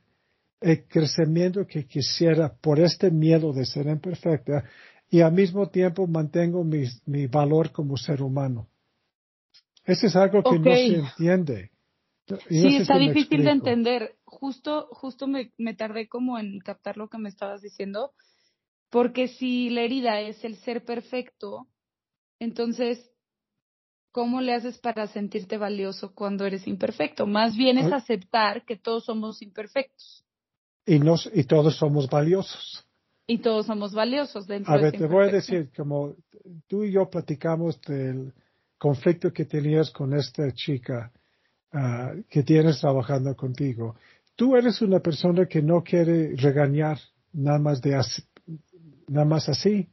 el 0.62 0.86
crecimiento 0.86 1.66
que 1.66 1.86
quisiera 1.86 2.54
por 2.54 2.78
este 2.80 3.10
miedo 3.10 3.52
de 3.52 3.64
ser 3.64 3.86
imperfecta 3.86 4.64
y 5.10 5.20
al 5.20 5.32
mismo 5.32 5.68
tiempo 5.68 6.06
mantengo 6.06 6.64
mi, 6.64 7.26
valor 7.26 7.70
como 7.72 7.96
ser 7.96 8.22
humano. 8.22 8.68
Ese 9.84 10.06
es 10.06 10.16
algo 10.16 10.42
que 10.42 10.58
no 10.58 10.74
se 10.74 10.94
entiende 10.94 11.72
sí, 12.48 12.76
está 12.76 12.98
difícil 12.98 13.44
de 13.44 13.50
entender. 13.50 14.16
Justo, 14.24 14.88
justo 14.92 15.26
me, 15.26 15.52
me 15.58 15.74
tardé 15.74 16.08
como 16.08 16.38
en 16.38 16.58
captar 16.60 16.96
lo 16.96 17.08
que 17.08 17.18
me 17.18 17.28
estabas 17.28 17.62
diciendo, 17.62 18.12
porque 18.90 19.28
si 19.28 19.70
la 19.70 19.82
herida 19.82 20.20
es 20.20 20.44
el 20.44 20.56
ser 20.56 20.84
perfecto, 20.84 21.68
entonces, 22.38 23.10
¿cómo 24.10 24.40
le 24.40 24.54
haces 24.54 24.78
para 24.78 25.06
sentirte 25.06 25.58
valioso 25.58 26.14
cuando 26.14 26.44
eres 26.44 26.66
imperfecto? 26.66 27.26
Más 27.26 27.56
bien 27.56 27.78
es 27.78 27.92
aceptar 27.92 28.64
que 28.64 28.76
todos 28.76 29.04
somos 29.04 29.42
imperfectos. 29.42 30.24
Y, 30.86 30.98
nos, 30.98 31.30
y 31.32 31.44
todos 31.44 31.76
somos 31.76 32.08
valiosos. 32.08 32.84
Y 33.26 33.38
todos 33.38 33.66
somos 33.66 33.94
valiosos 33.94 34.46
dentro 34.46 34.72
a 34.72 34.76
ver, 34.76 34.92
te 34.92 35.06
voy 35.06 35.28
a 35.28 35.32
decir, 35.32 35.70
como 35.76 36.16
tú 36.66 36.82
y 36.82 36.92
yo 36.92 37.08
platicamos 37.08 37.80
del 37.82 38.32
conflicto 38.78 39.32
que 39.32 39.44
tenías 39.44 39.90
con 39.90 40.12
esta 40.12 40.50
chica 40.52 41.12
Ah, 41.74 42.12
que 42.28 42.42
tienes 42.42 42.80
trabajando 42.80 43.34
contigo. 43.34 43.96
Tú 44.36 44.56
eres 44.56 44.82
una 44.82 45.00
persona 45.00 45.46
que 45.46 45.62
no 45.62 45.82
quiere 45.82 46.36
regañar 46.36 46.98
nada 47.32 47.58
más 47.58 47.80
de 47.80 47.94
así, 47.94 48.22
nada 49.08 49.24
más 49.24 49.48
así. 49.48 49.88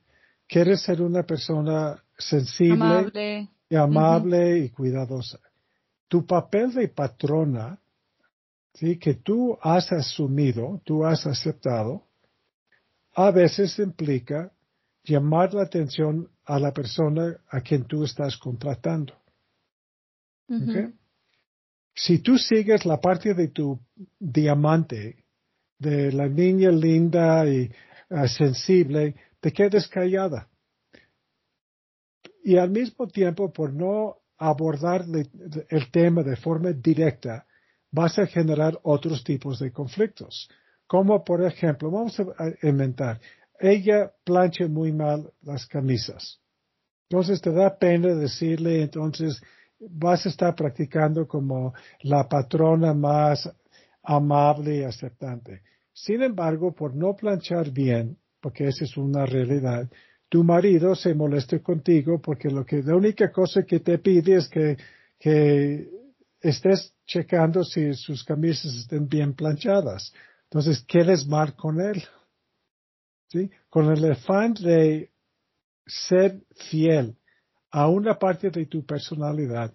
Quieres 0.45 0.81
ser 0.81 1.01
una 1.01 1.23
persona 1.23 2.03
sensible 2.17 3.47
y 3.69 3.75
amable 3.75 4.59
y 4.59 4.69
cuidadosa. 4.71 5.39
Tu 6.09 6.25
papel 6.25 6.73
de 6.73 6.89
patrona, 6.89 7.79
¿sí? 8.79 8.97
que 8.97 9.15
tú 9.15 9.57
has 9.61 9.91
asumido, 9.91 10.81
tú 10.85 11.05
has 11.05 11.25
aceptado, 11.25 12.03
a 13.13 13.31
veces 13.31 13.77
implica 13.79 14.51
llamar 15.03 15.53
la 15.53 15.63
atención 15.63 16.29
a 16.45 16.59
la 16.59 16.71
persona 16.71 17.37
a 17.49 17.61
quien 17.61 17.85
tú 17.85 18.03
estás 18.03 18.37
contratando. 18.37 19.13
Si 21.93 22.19
tú 22.19 22.37
sigues 22.37 22.85
la 22.85 22.99
parte 22.99 23.33
de 23.33 23.49
tu 23.49 23.79
diamante, 24.17 25.25
de 25.77 26.11
la 26.11 26.27
niña 26.27 26.71
linda 26.71 27.47
y 27.47 27.69
ah, 28.09 28.27
sensible, 28.27 29.15
te 29.39 29.51
quedes 29.51 29.87
callada. 29.87 30.47
Y 32.43 32.57
al 32.57 32.71
mismo 32.71 33.07
tiempo, 33.07 33.51
por 33.51 33.73
no 33.73 34.17
abordar 34.37 35.05
el 35.69 35.91
tema 35.91 36.23
de 36.23 36.35
forma 36.37 36.71
directa, 36.71 37.45
vas 37.91 38.17
a 38.19 38.27
generar 38.27 38.77
otros 38.83 39.23
tipos 39.23 39.59
de 39.59 39.71
conflictos. 39.71 40.49
Como 40.87 41.23
por 41.23 41.43
ejemplo, 41.43 41.91
vamos 41.91 42.19
a 42.19 42.67
inventar, 42.67 43.19
ella 43.59 44.11
plancha 44.23 44.67
muy 44.67 44.91
mal 44.91 45.31
las 45.41 45.65
camisas. 45.67 46.39
Entonces 47.09 47.41
te 47.41 47.51
da 47.51 47.77
pena 47.77 48.13
decirle, 48.15 48.83
entonces 48.83 49.41
vas 49.79 50.25
a 50.25 50.29
estar 50.29 50.55
practicando 50.55 51.27
como 51.27 51.73
la 52.01 52.27
patrona 52.27 52.93
más 52.93 53.49
amable 54.03 54.77
y 54.77 54.83
aceptante. 54.83 55.61
Sin 55.93 56.21
embargo, 56.21 56.73
por 56.73 56.95
no 56.95 57.15
planchar 57.15 57.71
bien, 57.71 58.17
porque 58.39 58.67
esa 58.67 58.85
es 58.85 58.95
una 58.95 59.25
realidad, 59.25 59.89
tu 60.29 60.43
marido 60.43 60.95
se 60.95 61.13
moleste 61.13 61.61
contigo 61.61 62.21
porque 62.21 62.49
lo 62.49 62.63
que, 62.63 62.83
la 62.83 62.95
única 62.95 63.31
cosa 63.31 63.63
que 63.63 63.79
te 63.79 63.97
pide 63.97 64.35
es 64.35 64.47
que, 64.47 64.77
que 65.19 65.89
estés 66.41 66.93
checando 67.05 67.63
si 67.63 67.93
sus 67.93 68.23
camisas 68.23 68.73
estén 68.75 69.07
bien 69.07 69.33
planchadas. 69.33 70.13
Entonces, 70.43 70.83
quedes 70.87 71.27
mal 71.27 71.55
con 71.55 71.79
él. 71.81 72.03
¿Sí? 73.27 73.49
Con 73.69 73.91
el 73.91 74.11
afán 74.11 74.53
de 74.55 75.11
ser 75.85 76.41
fiel 76.69 77.15
a 77.71 77.87
una 77.87 78.17
parte 78.17 78.49
de 78.49 78.65
tu 78.65 78.83
personalidad, 78.83 79.71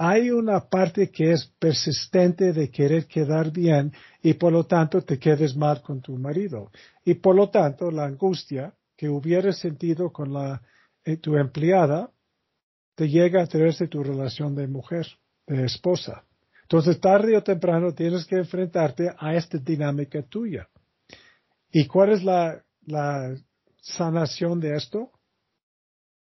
hay 0.00 0.30
una 0.30 0.60
parte 0.60 1.10
que 1.10 1.32
es 1.32 1.46
persistente 1.58 2.52
de 2.52 2.70
querer 2.70 3.06
quedar 3.06 3.50
bien 3.50 3.92
y 4.22 4.34
por 4.34 4.52
lo 4.52 4.64
tanto 4.64 5.02
te 5.02 5.18
quedes 5.18 5.56
mal 5.56 5.82
con 5.82 6.00
tu 6.00 6.16
marido. 6.16 6.70
Y 7.04 7.14
por 7.14 7.34
lo 7.34 7.50
tanto 7.50 7.90
la 7.90 8.04
angustia 8.04 8.72
que 8.96 9.08
hubieras 9.08 9.58
sentido 9.58 10.12
con 10.12 10.32
la, 10.32 10.62
eh, 11.04 11.16
tu 11.16 11.36
empleada 11.36 12.12
te 12.94 13.08
llega 13.08 13.42
a 13.42 13.46
través 13.46 13.78
tu 13.90 14.02
relación 14.04 14.54
de 14.54 14.68
mujer, 14.68 15.06
de 15.48 15.64
esposa. 15.64 16.24
Entonces 16.62 17.00
tarde 17.00 17.36
o 17.36 17.42
temprano 17.42 17.94
tienes 17.94 18.26
que 18.26 18.36
enfrentarte 18.36 19.10
a 19.18 19.34
esta 19.34 19.58
dinámica 19.58 20.22
tuya. 20.22 20.68
¿Y 21.72 21.86
cuál 21.86 22.10
es 22.10 22.22
la, 22.22 22.62
la 22.86 23.34
sanación 23.80 24.60
de 24.60 24.76
esto? 24.76 25.10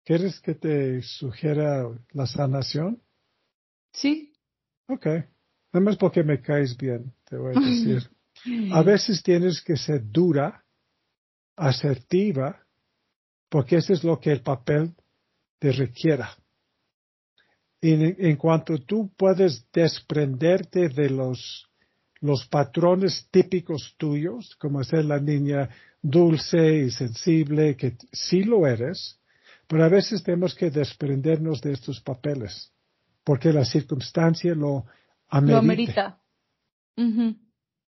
¿Quieres 0.05 0.39
que 0.39 0.55
te 0.55 1.01
sugiera 1.03 1.83
la 2.13 2.25
sanación? 2.25 3.01
Sí. 3.93 4.33
Ok. 4.87 5.05
Nada 5.05 5.85
más 5.85 5.97
porque 5.97 6.23
me 6.23 6.41
caes 6.41 6.75
bien, 6.77 7.13
te 7.25 7.37
voy 7.37 7.55
a 7.55 7.59
decir. 7.69 8.09
a 8.73 8.81
veces 8.83 9.21
tienes 9.21 9.61
que 9.61 9.77
ser 9.77 10.01
dura, 10.09 10.63
asertiva, 11.55 12.65
porque 13.49 13.77
eso 13.77 13.93
es 13.93 14.03
lo 14.03 14.19
que 14.19 14.31
el 14.31 14.41
papel 14.41 14.95
te 15.59 15.71
requiera. 15.71 16.35
Y 17.81 17.93
en, 17.93 18.35
cuanto 18.35 18.77
tú 18.77 19.11
puedes 19.17 19.65
desprenderte 19.73 20.89
de 20.89 21.09
los, 21.09 21.67
los 22.19 22.45
patrones 22.45 23.27
típicos 23.31 23.95
tuyos, 23.97 24.55
como 24.57 24.83
ser 24.83 25.05
la 25.05 25.19
niña 25.19 25.67
dulce 26.01 26.77
y 26.77 26.91
sensible, 26.91 27.75
que 27.75 27.95
sí 28.11 28.43
lo 28.43 28.67
eres, 28.67 29.19
pero 29.67 29.83
a 29.83 29.89
veces 29.89 30.21
tenemos 30.21 30.53
que 30.53 30.69
desprendernos 30.69 31.61
de 31.61 31.73
estos 31.73 31.99
papeles 32.01 32.71
porque 33.23 33.51
la 33.53 33.65
circunstancia 33.65 34.55
lo 34.55 34.85
amerita. 35.29 36.19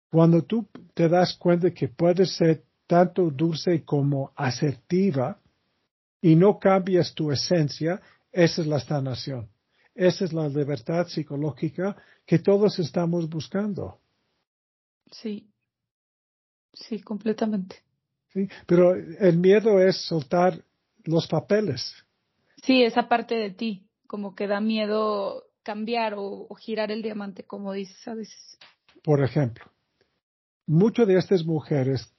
Cuando 0.10 0.44
tú 0.44 0.68
te 0.94 1.10
das 1.10 1.34
cuenta 1.36 1.72
que 1.72 1.90
puedes 1.90 2.36
ser 2.36 2.64
tanto 2.88 3.30
dulce 3.30 3.84
como 3.84 4.32
asertiva 4.36 5.40
y 6.22 6.36
no 6.36 6.60
cambias 6.60 7.14
tu 7.14 7.32
esencia, 7.32 8.02
esa 8.32 8.62
es 8.62 8.68
la 8.68 8.80
sanación. 8.80 9.50
Esa 9.96 10.26
es 10.26 10.34
la 10.34 10.48
libertad 10.50 11.08
psicológica 11.08 11.96
que 12.26 12.40
todos 12.40 12.78
estamos 12.80 13.30
buscando. 13.30 14.00
Sí, 15.10 15.50
sí, 16.74 17.00
completamente. 17.00 17.78
Sí, 18.34 18.50
pero 18.68 18.94
el 18.94 19.38
miedo 19.38 19.80
es 19.80 20.06
soltar 20.06 20.62
los 21.06 21.28
papeles. 21.28 21.96
Sí, 22.62 22.84
esa 22.84 23.08
parte 23.08 23.36
de 23.36 23.52
ti 23.52 23.88
como 24.08 24.36
que 24.36 24.48
da 24.48 24.60
miedo 24.60 25.46
cambiar 25.64 26.14
o, 26.18 26.54
girar 26.56 26.92
el 26.92 27.02
diamante, 27.02 27.44
como 27.44 27.74
dices 27.74 28.08
a 28.08 28.14
veces. 28.14 28.58
Por 29.04 29.24
ejemplo, 29.24 29.66
muchas 30.68 31.08
de 31.08 31.18
estas 31.18 31.44
mujeres 31.44 32.14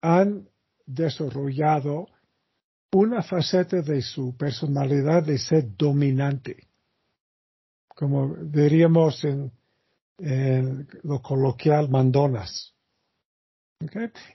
han 0.00 0.48
desarrollado 0.86 2.08
una 2.92 3.22
faceta 3.22 3.80
de 3.82 4.02
su 4.02 4.36
personalidad 4.36 5.24
de 5.24 5.38
ser 5.38 5.76
dominante, 5.76 6.66
como 8.00 8.34
diríamos 8.34 9.22
en, 9.24 9.52
lo 11.02 11.20
coloquial, 11.20 11.90
mandonas. 11.90 12.74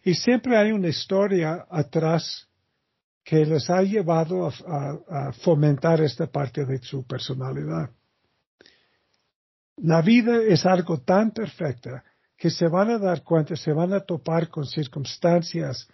Y 0.04 0.14
siempre 0.14 0.56
hay 0.56 0.72
una 0.72 0.88
historia 0.88 1.66
atrás 1.70 2.48
que 3.24 3.44
les 3.44 3.68
ha 3.72 3.82
llevado 3.82 4.48
a, 4.48 5.32
fomentar 5.44 6.00
esta 6.02 6.28
parte 6.28 6.64
de 6.64 6.78
su 6.78 7.08
personalidad. 7.08 7.90
La 9.78 10.04
vida 10.04 10.44
es 10.44 10.64
algo 10.66 11.00
tan 11.00 11.32
perfecta 11.32 12.04
que 12.38 12.52
se 12.52 12.68
van 12.68 12.92
a 12.92 13.00
dar 13.00 13.24
cuenta, 13.24 13.56
se 13.56 13.74
van 13.74 13.94
a 13.94 14.00
topar 14.00 14.48
con 14.50 14.66
circunstancias 14.66 15.88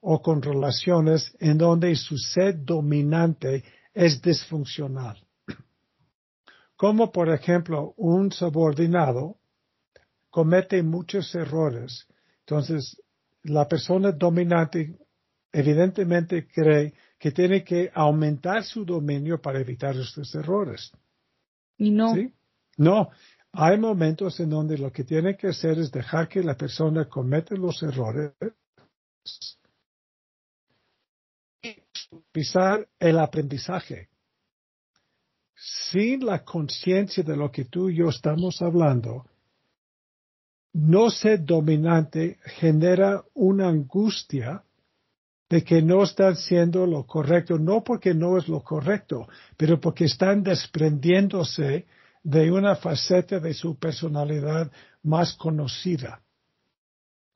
o 0.00 0.22
con 0.22 0.40
relaciones 0.40 1.36
en 1.40 1.58
donde 1.58 1.94
su 1.94 2.16
sed 2.16 2.54
dominante 2.56 3.64
es 3.92 4.22
disfuncional. 4.22 5.27
Como 6.78 7.10
por 7.10 7.28
ejemplo 7.28 7.92
un 7.96 8.30
subordinado 8.30 9.40
comete 10.30 10.80
muchos 10.84 11.34
errores. 11.34 12.06
Entonces, 12.46 13.02
la 13.42 13.66
persona 13.66 14.12
dominante 14.12 14.96
evidentemente 15.52 16.46
cree 16.46 16.94
que 17.18 17.32
tiene 17.32 17.64
que 17.64 17.90
aumentar 17.92 18.62
su 18.62 18.84
dominio 18.84 19.42
para 19.42 19.60
evitar 19.60 19.96
estos 19.96 20.32
errores. 20.36 20.92
Y 21.78 21.90
no. 21.90 22.14
No, 22.76 23.10
hay 23.50 23.76
momentos 23.76 24.38
en 24.38 24.50
donde 24.50 24.78
lo 24.78 24.92
que 24.92 25.02
tiene 25.02 25.36
que 25.36 25.48
hacer 25.48 25.80
es 25.80 25.90
dejar 25.90 26.28
que 26.28 26.44
la 26.44 26.56
persona 26.56 27.08
cometa 27.08 27.56
los 27.56 27.82
errores 27.82 28.34
y 31.60 31.74
pisar 32.30 32.88
el 33.00 33.18
aprendizaje. 33.18 34.10
Sin 35.60 36.24
la 36.24 36.44
conciencia 36.44 37.24
de 37.24 37.36
lo 37.36 37.50
que 37.50 37.64
tú 37.64 37.88
y 37.88 37.96
yo 37.96 38.10
estamos 38.10 38.62
hablando, 38.62 39.26
no 40.72 41.10
ser 41.10 41.44
dominante 41.44 42.38
genera 42.44 43.24
una 43.34 43.68
angustia 43.68 44.62
de 45.48 45.64
que 45.64 45.82
no 45.82 46.04
están 46.04 46.36
siendo 46.36 46.86
lo 46.86 47.06
correcto, 47.06 47.58
no 47.58 47.82
porque 47.82 48.14
no 48.14 48.38
es 48.38 48.48
lo 48.48 48.62
correcto, 48.62 49.26
pero 49.56 49.80
porque 49.80 50.04
están 50.04 50.42
desprendiéndose 50.42 51.86
de 52.22 52.52
una 52.52 52.76
faceta 52.76 53.40
de 53.40 53.54
su 53.54 53.76
personalidad 53.78 54.70
más 55.02 55.34
conocida. 55.34 56.22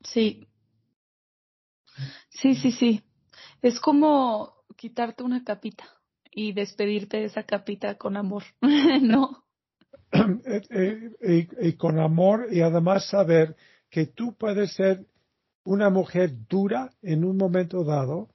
Sí. 0.01 0.47
Sí, 2.29 2.55
sí, 2.55 2.71
sí. 2.71 3.03
Es 3.61 3.79
como 3.79 4.63
quitarte 4.77 5.23
una 5.23 5.43
capita 5.43 5.85
y 6.33 6.53
despedirte 6.53 7.17
de 7.17 7.25
esa 7.25 7.43
capita 7.43 7.95
con 7.95 8.17
amor, 8.17 8.43
¿no? 9.01 9.43
Eh, 10.45 11.09
eh, 11.21 11.47
y, 11.59 11.73
con 11.73 11.99
amor 11.99 12.47
y 12.51 12.61
además 12.61 13.09
saber 13.09 13.55
que 13.89 14.05
tú 14.05 14.35
puedes 14.37 14.73
ser 14.73 15.07
una 15.65 15.89
mujer 15.89 16.31
dura 16.47 16.91
en 17.01 17.25
un 17.25 17.35
momento 17.35 17.83
dado 17.83 18.29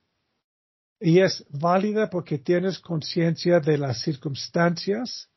y 0.98 1.20
es 1.20 1.46
válida 1.50 2.10
porque 2.10 2.38
tienes 2.38 2.80
conciencia 2.80 3.60
de 3.60 3.78
las 3.78 4.00
circunstancias 4.00 5.30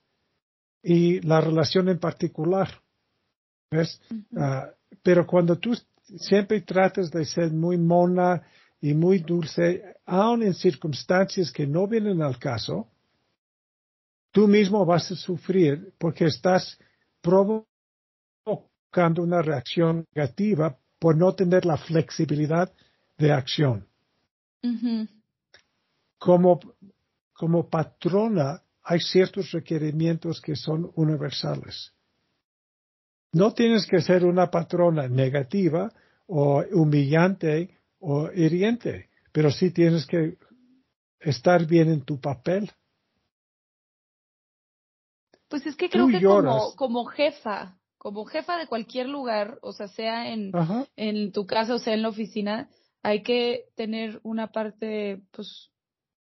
y 0.81 1.21
la 1.21 1.41
relación 1.41 1.89
en 1.89 1.99
particular. 1.99 2.81
¿Ves? 3.69 4.01
Ah, 4.35 4.71
pero 5.03 5.27
cuando 5.27 5.59
tú 5.59 5.77
siempre 6.17 6.61
tratas 6.61 7.11
de 7.11 7.23
ser 7.23 7.51
muy 7.51 7.77
mona 7.77 8.41
y 8.81 8.93
muy 8.95 9.19
dulce, 9.19 9.95
aun 10.05 10.41
en 10.41 10.55
circunstancias 10.55 11.51
que 11.51 11.67
no 11.67 11.87
vienen 11.87 12.21
al 12.23 12.39
caso, 12.39 12.89
tú 14.31 14.47
mismo 14.47 14.83
vas 14.85 15.11
a 15.11 15.15
sufrir 15.15 15.93
porque 15.99 16.25
estás 16.25 16.79
provocando 17.21 17.67
una 19.21 19.43
reacción 19.43 20.05
negativa 20.15 20.75
por 20.99 21.15
no 21.15 21.33
tener 21.35 21.65
la 21.65 21.77
flexibilidad 21.77 22.73
de 23.17 23.31
acción. 23.31 23.87
como, 26.17 26.59
como 27.33 27.69
patrona 27.69 28.61
hay 28.83 28.99
ciertos 28.99 29.51
requerimientos 29.51 30.41
que 30.41 30.55
son 30.55 30.91
universales. 30.95 31.93
No 33.33 33.53
tienes 33.53 33.85
que 33.85 34.01
ser 34.01 34.25
una 34.25 34.49
patrona 34.49 35.07
negativa 35.07 35.91
o 36.27 36.63
humillante 36.71 37.80
o 38.01 38.29
hiriente, 38.33 39.09
pero 39.31 39.51
sí 39.51 39.71
tienes 39.71 40.05
que 40.05 40.37
estar 41.19 41.65
bien 41.65 41.89
en 41.89 42.01
tu 42.01 42.19
papel. 42.19 42.69
Pues 45.47 45.65
es 45.65 45.75
que 45.75 45.89
creo 45.89 46.07
que 46.07 46.21
como, 46.21 46.75
como 46.75 47.05
jefa, 47.05 47.77
como 47.97 48.25
jefa 48.25 48.57
de 48.57 48.67
cualquier 48.67 49.07
lugar, 49.07 49.59
o 49.61 49.71
sea, 49.71 49.87
sea 49.87 50.33
en, 50.33 50.51
en 50.95 51.31
tu 51.31 51.45
casa 51.45 51.75
o 51.75 51.79
sea 51.79 51.93
en 51.93 52.01
la 52.01 52.09
oficina, 52.09 52.69
hay 53.03 53.21
que 53.21 53.65
tener 53.75 54.19
una 54.23 54.51
parte, 54.51 55.21
pues, 55.31 55.71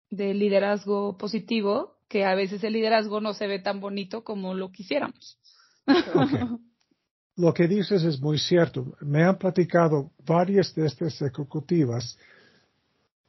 de 0.09 0.33
liderazgo 0.33 1.17
positivo, 1.17 1.97
que 2.07 2.25
a 2.25 2.35
veces 2.35 2.63
el 2.63 2.73
liderazgo 2.73 3.21
no 3.21 3.33
se 3.33 3.47
ve 3.47 3.59
tan 3.59 3.79
bonito 3.79 4.23
como 4.23 4.53
lo 4.53 4.71
quisiéramos. 4.71 5.39
Lo 7.35 7.53
que 7.53 7.67
dices 7.67 8.03
es 8.03 8.21
muy 8.21 8.37
cierto. 8.37 8.95
Me 9.01 9.23
han 9.23 9.37
platicado 9.37 10.11
varias 10.25 10.73
de 10.75 10.85
estas 10.85 11.21
ejecutivas 11.21 12.17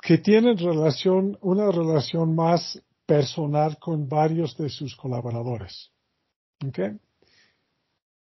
que 0.00 0.18
tienen 0.18 0.58
relación, 0.58 1.38
una 1.40 1.70
relación 1.70 2.34
más 2.34 2.80
personal 3.06 3.78
con 3.78 4.08
varios 4.08 4.56
de 4.56 4.68
sus 4.68 4.94
colaboradores. 4.94 5.90
¿Okay? 6.66 6.98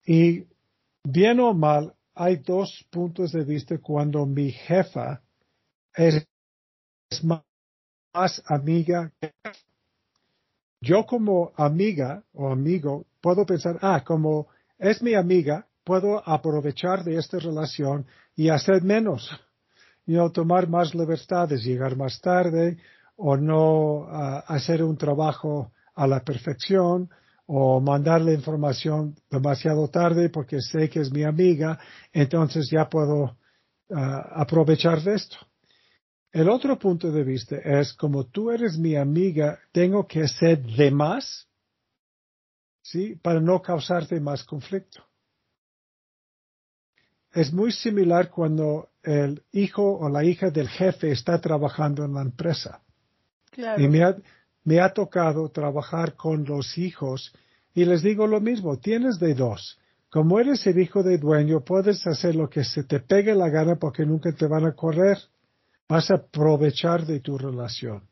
Y 0.05 0.45
bien 1.03 1.39
o 1.39 1.53
mal, 1.53 1.95
hay 2.13 2.37
dos 2.37 2.85
puntos 2.91 3.31
de 3.31 3.43
vista 3.43 3.77
cuando 3.79 4.25
mi 4.25 4.51
jefa 4.51 5.21
es 5.95 6.25
más 7.23 8.43
amiga. 8.45 9.11
Yo 10.79 11.05
como 11.05 11.51
amiga 11.55 12.23
o 12.33 12.49
amigo 12.49 13.05
puedo 13.19 13.45
pensar, 13.45 13.79
ah, 13.81 14.03
como 14.05 14.47
es 14.77 15.01
mi 15.01 15.13
amiga, 15.13 15.67
puedo 15.83 16.27
aprovechar 16.27 17.03
de 17.03 17.17
esta 17.17 17.39
relación 17.39 18.05
y 18.35 18.49
hacer 18.49 18.83
menos, 18.83 19.29
y 20.05 20.15
tomar 20.31 20.67
más 20.67 20.93
libertades, 20.93 21.63
llegar 21.63 21.95
más 21.95 22.19
tarde 22.21 22.77
o 23.15 23.37
no 23.37 24.07
ah, 24.09 24.43
hacer 24.47 24.83
un 24.83 24.97
trabajo 24.97 25.71
a 25.95 26.05
la 26.07 26.19
perfección 26.19 27.09
o 27.47 27.79
mandarle 27.79 28.33
información 28.33 29.15
demasiado 29.29 29.87
tarde 29.87 30.29
porque 30.29 30.61
sé 30.61 30.89
que 30.89 30.99
es 30.99 31.11
mi 31.11 31.23
amiga, 31.23 31.79
entonces 32.11 32.69
ya 32.69 32.89
puedo 32.89 33.37
ah, 33.91 34.31
aprovechar 34.35 35.01
de 35.01 35.15
esto. 35.15 35.37
El 36.31 36.49
otro 36.49 36.77
punto 36.77 37.11
de 37.11 37.23
vista 37.23 37.55
es, 37.55 37.93
como 37.93 38.25
tú 38.25 38.51
eres 38.51 38.77
mi 38.77 38.95
amiga, 38.95 39.57
tengo 39.71 40.05
que 40.05 40.27
ser 40.27 40.61
de 40.61 40.91
más, 40.91 41.44
¿sí? 42.85 43.15
Para 43.15 43.39
no 43.39 43.61
causarte 43.61 44.19
más 44.19 44.43
conflicto. 44.43 45.03
Es 47.33 47.51
muy 47.51 47.71
similar 47.71 48.29
cuando 48.29 48.89
el 49.03 49.43
hijo 49.51 49.97
o 49.97 50.07
la 50.07 50.23
hija 50.23 50.51
del 50.51 50.69
jefe 50.69 51.11
está 51.11 51.41
trabajando 51.41 52.05
en 52.05 52.13
la 52.13 52.21
empresa. 52.21 52.81
Claro. 53.51 53.81
Y 53.81 53.87
me 53.87 54.03
ha, 54.03 54.15
me 54.63 54.79
ha 54.79 54.93
tocado 54.93 55.49
trabajar 55.49 56.15
con 56.15 56.45
los 56.45 56.77
hijos 56.77 57.33
y 57.73 57.85
les 57.85 58.03
digo 58.03 58.27
lo 58.27 58.39
mismo, 58.39 58.77
tienes 58.77 59.19
de 59.19 59.33
dos. 59.33 59.79
Como 60.09 60.39
eres 60.39 60.65
el 60.67 60.79
hijo 60.79 61.03
del 61.03 61.19
dueño, 61.19 61.61
puedes 61.61 62.05
hacer 62.07 62.35
lo 62.35 62.49
que 62.49 62.63
se 62.63 62.83
te 62.83 62.99
pegue 62.99 63.35
la 63.35 63.49
gana 63.49 63.75
porque 63.75 64.05
nunca 64.05 64.31
te 64.31 64.47
van 64.47 64.65
a 64.65 64.73
correr. 64.73 65.17
Vas 65.89 66.09
a 66.09 66.15
aprovechar 66.15 67.05
de 67.05 67.19
tu 67.19 67.37
relación. 67.37 68.03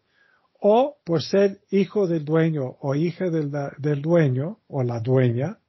O 0.65 0.97
por 1.04 1.21
ser 1.21 1.60
hijo 1.71 2.08
del 2.08 2.23
dueño 2.23 2.78
o 2.80 2.95
hija 2.95 3.30
del, 3.30 3.52
del 3.80 4.02
dueño 4.02 4.60
o 4.67 4.82
la 4.82 5.02
dueña, 5.02 5.60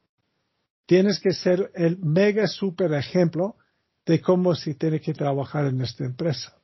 tienes 0.86 1.18
que 1.18 1.32
ser 1.32 1.72
el 1.74 1.98
mega 1.98 2.46
super 2.46 2.92
ejemplo 2.92 3.56
de 4.06 4.20
cómo 4.20 4.54
se 4.54 4.74
tiene 4.74 5.00
que 5.00 5.12
trabajar 5.12 5.66
en 5.66 5.80
esta 5.80 6.04
empresa 6.04 6.56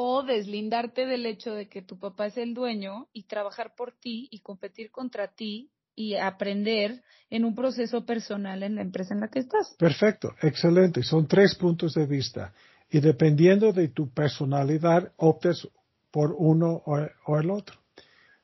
o 0.00 0.22
deslindarte 0.22 1.06
del 1.06 1.26
hecho 1.26 1.54
de 1.54 1.68
que 1.68 1.82
tu 1.82 1.98
papá 1.98 2.26
es 2.26 2.36
el 2.36 2.54
dueño 2.54 3.08
y 3.12 3.24
trabajar 3.24 3.74
por 3.74 3.90
ti 3.90 4.28
y 4.30 4.38
competir 4.38 4.92
contra 4.92 5.26
ti 5.26 5.72
y 5.96 6.14
aprender 6.14 7.02
en 7.30 7.44
un 7.44 7.56
proceso 7.56 8.06
personal 8.06 8.62
en 8.62 8.76
la 8.76 8.82
empresa 8.82 9.12
en 9.12 9.18
la 9.18 9.28
que 9.28 9.40
estás. 9.40 9.74
Perfecto, 9.76 10.36
excelente. 10.40 11.02
Son 11.02 11.26
tres 11.26 11.56
puntos 11.56 11.94
de 11.94 12.06
vista. 12.06 12.54
Y 12.88 13.00
dependiendo 13.00 13.72
de 13.72 13.88
tu 13.88 14.08
personalidad, 14.08 15.12
optes 15.16 15.66
por 16.10 16.34
uno 16.36 16.82
o, 16.86 17.38
el 17.38 17.50
otro. 17.50 17.76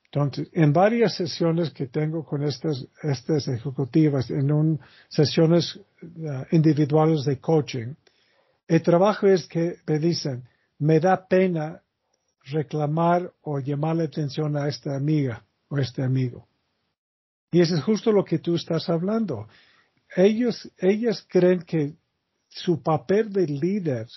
Entonces, 0.04 0.48
en 0.52 0.72
varias 0.72 1.14
sesiones 1.16 1.70
que 1.70 1.86
tengo 1.86 2.24
con 2.24 2.44
estas, 2.44 2.86
estas 3.02 3.48
ejecutivas, 3.48 4.30
en 4.30 4.52
un, 4.52 4.80
sesiones 5.08 5.76
uh, 5.76 6.44
individuales 6.52 7.24
de 7.24 7.40
coaching, 7.40 7.94
el 8.68 8.82
trabajo 8.82 9.26
es 9.26 9.46
que 9.46 9.76
me 9.86 9.98
dicen, 9.98 10.44
me 10.78 11.00
da 11.00 11.26
pena 11.26 11.82
reclamar 12.44 13.32
o 13.42 13.58
llamar 13.58 13.96
la 13.96 14.04
atención 14.04 14.56
a 14.56 14.68
esta 14.68 14.94
amiga 14.94 15.44
o 15.68 15.78
este 15.78 16.02
amigo. 16.02 16.46
Y 17.50 17.60
eso 17.60 17.74
es 17.76 17.82
justo 17.82 18.12
lo 18.12 18.24
que 18.24 18.38
tú 18.38 18.56
estás 18.56 18.88
hablando. 18.88 19.48
Ellos, 20.16 20.70
ellas 20.78 21.26
creen 21.28 21.62
que 21.62 21.94
su 22.48 22.82
papel 22.82 23.32
de 23.32 23.46
líder 23.46 24.08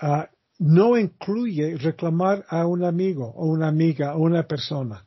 ah, 0.00 0.28
no 0.60 0.98
incluye 0.98 1.76
reclamar 1.78 2.44
a 2.48 2.66
un 2.66 2.84
amigo 2.84 3.32
o 3.34 3.46
una 3.46 3.68
amiga 3.68 4.14
o 4.14 4.20
una 4.20 4.42
persona. 4.42 5.06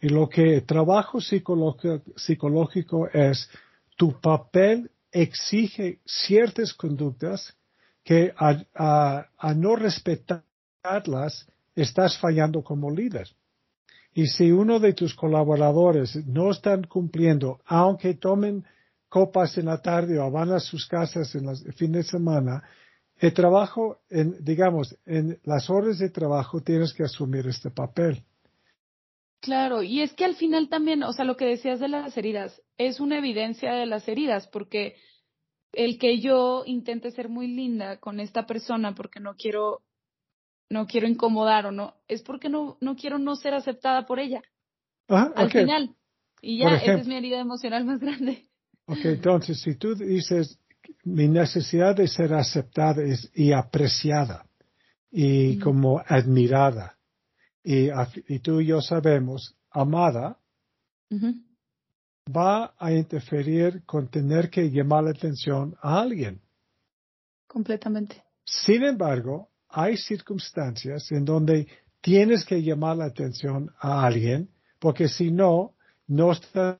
Y 0.00 0.08
lo 0.08 0.28
que 0.28 0.54
el 0.56 0.64
trabajo 0.64 1.20
psicológico 1.20 3.08
es, 3.12 3.50
tu 3.96 4.18
papel 4.18 4.90
exige 5.12 6.00
ciertas 6.06 6.72
conductas 6.72 7.54
que 8.02 8.32
a, 8.34 9.26
no 9.54 9.76
respetarlas 9.76 11.46
estás 11.76 12.18
fallando 12.18 12.64
como 12.64 12.90
líder. 12.90 13.28
Y 14.14 14.26
si 14.26 14.50
uno 14.50 14.80
de 14.80 14.94
tus 14.94 15.14
colaboradores 15.14 16.16
no 16.26 16.50
están 16.50 16.84
cumpliendo, 16.84 17.60
aunque 17.66 18.14
tomen 18.14 18.64
copas 19.10 19.58
en 19.58 19.66
la 19.66 19.82
tarde 19.82 20.18
o 20.18 20.30
van 20.30 20.50
a 20.50 20.60
sus 20.60 20.86
casas 20.86 21.34
en 21.34 21.48
el 21.48 21.74
fin 21.74 21.92
de 21.92 22.02
semana, 22.02 22.62
el 23.22 23.32
trabajo, 23.34 24.00
en, 24.10 24.44
digamos, 24.44 24.98
en 25.06 25.38
las 25.44 25.70
horas 25.70 26.00
de 26.00 26.10
trabajo 26.10 26.60
tienes 26.60 26.92
que 26.92 27.04
asumir 27.04 27.46
este 27.46 27.70
papel. 27.70 28.24
Claro, 29.40 29.84
y 29.84 30.02
es 30.02 30.12
que 30.12 30.24
al 30.24 30.34
final 30.34 30.68
también, 30.68 31.04
o 31.04 31.12
sea, 31.12 31.24
lo 31.24 31.36
que 31.36 31.44
decías 31.44 31.78
de 31.78 31.86
las 31.86 32.16
heridas, 32.16 32.60
es 32.78 32.98
una 32.98 33.18
evidencia 33.18 33.74
de 33.74 33.86
las 33.86 34.08
heridas, 34.08 34.48
porque 34.48 34.96
el 35.72 35.98
que 35.98 36.18
yo 36.18 36.64
intente 36.66 37.12
ser 37.12 37.28
muy 37.28 37.46
linda 37.46 37.98
con 37.98 38.18
esta 38.18 38.44
persona 38.44 38.94
porque 38.94 39.20
no 39.20 39.36
quiero 39.36 39.82
no 40.68 40.86
quiero 40.86 41.06
incomodar 41.06 41.66
o 41.66 41.72
no 41.72 41.94
es 42.08 42.22
porque 42.22 42.48
no 42.48 42.76
no 42.80 42.96
quiero 42.96 43.18
no 43.18 43.36
ser 43.36 43.54
aceptada 43.54 44.04
por 44.04 44.18
ella. 44.18 44.42
Ah, 45.08 45.30
al 45.36 45.50
final. 45.50 45.94
Y 46.40 46.58
ya 46.58 46.74
esa 46.74 46.94
es 46.94 47.06
mi 47.06 47.14
herida 47.14 47.38
emocional 47.38 47.84
más 47.84 48.00
grande. 48.00 48.46
Ok, 48.86 49.04
entonces 49.04 49.60
si 49.60 49.76
tú 49.76 49.94
dices 49.94 50.58
mi 51.04 51.28
necesidad 51.28 51.96
de 51.96 52.08
ser 52.08 52.32
aceptada 52.34 53.02
es, 53.02 53.30
y 53.34 53.52
apreciada 53.52 54.46
y 55.10 55.58
como 55.58 56.02
admirada 56.06 56.96
y, 57.64 57.88
y, 58.28 58.38
tú 58.40 58.60
y 58.60 58.66
yo 58.66 58.80
sabemos 58.80 59.54
amada 59.70 60.38
va 62.34 62.74
a 62.78 62.92
interferir 62.92 63.84
con 63.84 64.08
tener 64.08 64.48
que 64.50 64.70
llamar 64.70 65.04
la 65.04 65.10
atención 65.10 65.76
a 65.82 66.00
alguien. 66.00 66.40
Completamente. 67.46 68.22
Sin 68.44 68.82
embargo, 68.82 69.50
hay 69.68 69.96
circunstancias 69.96 71.10
en 71.12 71.24
donde 71.24 71.66
tienes 72.00 72.44
que 72.44 72.62
llamar 72.62 72.96
la 72.96 73.06
atención 73.06 73.70
a 73.78 74.04
alguien, 74.04 74.50
porque 74.78 75.08
si 75.08 75.30
no, 75.30 75.74
no 76.06 76.32
estás 76.32 76.78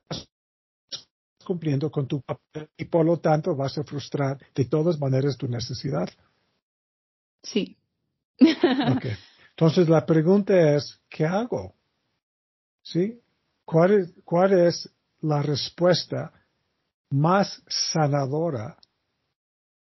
cumpliendo 1.43 1.91
con 1.91 2.07
tu 2.07 2.21
papel 2.21 2.69
y 2.77 2.85
por 2.85 3.05
lo 3.05 3.19
tanto 3.19 3.55
vas 3.55 3.77
a 3.77 3.83
frustrar 3.83 4.37
de 4.55 4.65
todas 4.65 4.99
maneras 4.99 5.37
tu 5.37 5.47
necesidad. 5.47 6.09
Sí. 7.41 7.77
Entonces 9.51 9.87
la 9.89 10.05
pregunta 10.05 10.75
es, 10.75 10.99
¿qué 11.09 11.25
hago? 11.25 11.75
¿Sí? 12.81 13.19
¿Cuál 13.65 13.93
es, 13.93 14.13
cuál 14.23 14.53
es 14.53 14.89
la 15.21 15.41
respuesta 15.41 16.33
más 17.11 17.61
sanadora 17.67 18.77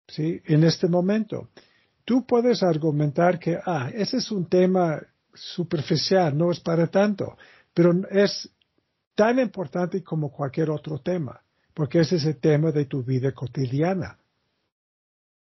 ¿sí? 0.07 0.41
en 0.45 0.63
este 0.63 0.87
momento. 0.87 1.49
Tú 2.05 2.25
puedes 2.25 2.63
argumentar 2.63 3.37
que, 3.37 3.59
ah, 3.63 3.91
ese 3.93 4.17
es 4.17 4.31
un 4.31 4.47
tema 4.47 4.99
superficial, 5.33 6.35
no 6.35 6.51
es 6.51 6.59
para 6.59 6.87
tanto, 6.87 7.37
pero 7.73 7.93
es 8.09 8.49
tan 9.19 9.37
importante 9.37 10.01
como 10.01 10.31
cualquier 10.31 10.69
otro 10.69 10.99
tema, 10.99 11.41
porque 11.73 11.99
ese 11.99 12.15
es 12.15 12.23
el 12.23 12.37
tema 12.37 12.71
de 12.71 12.85
tu 12.85 13.03
vida 13.03 13.33
cotidiana. 13.33 14.17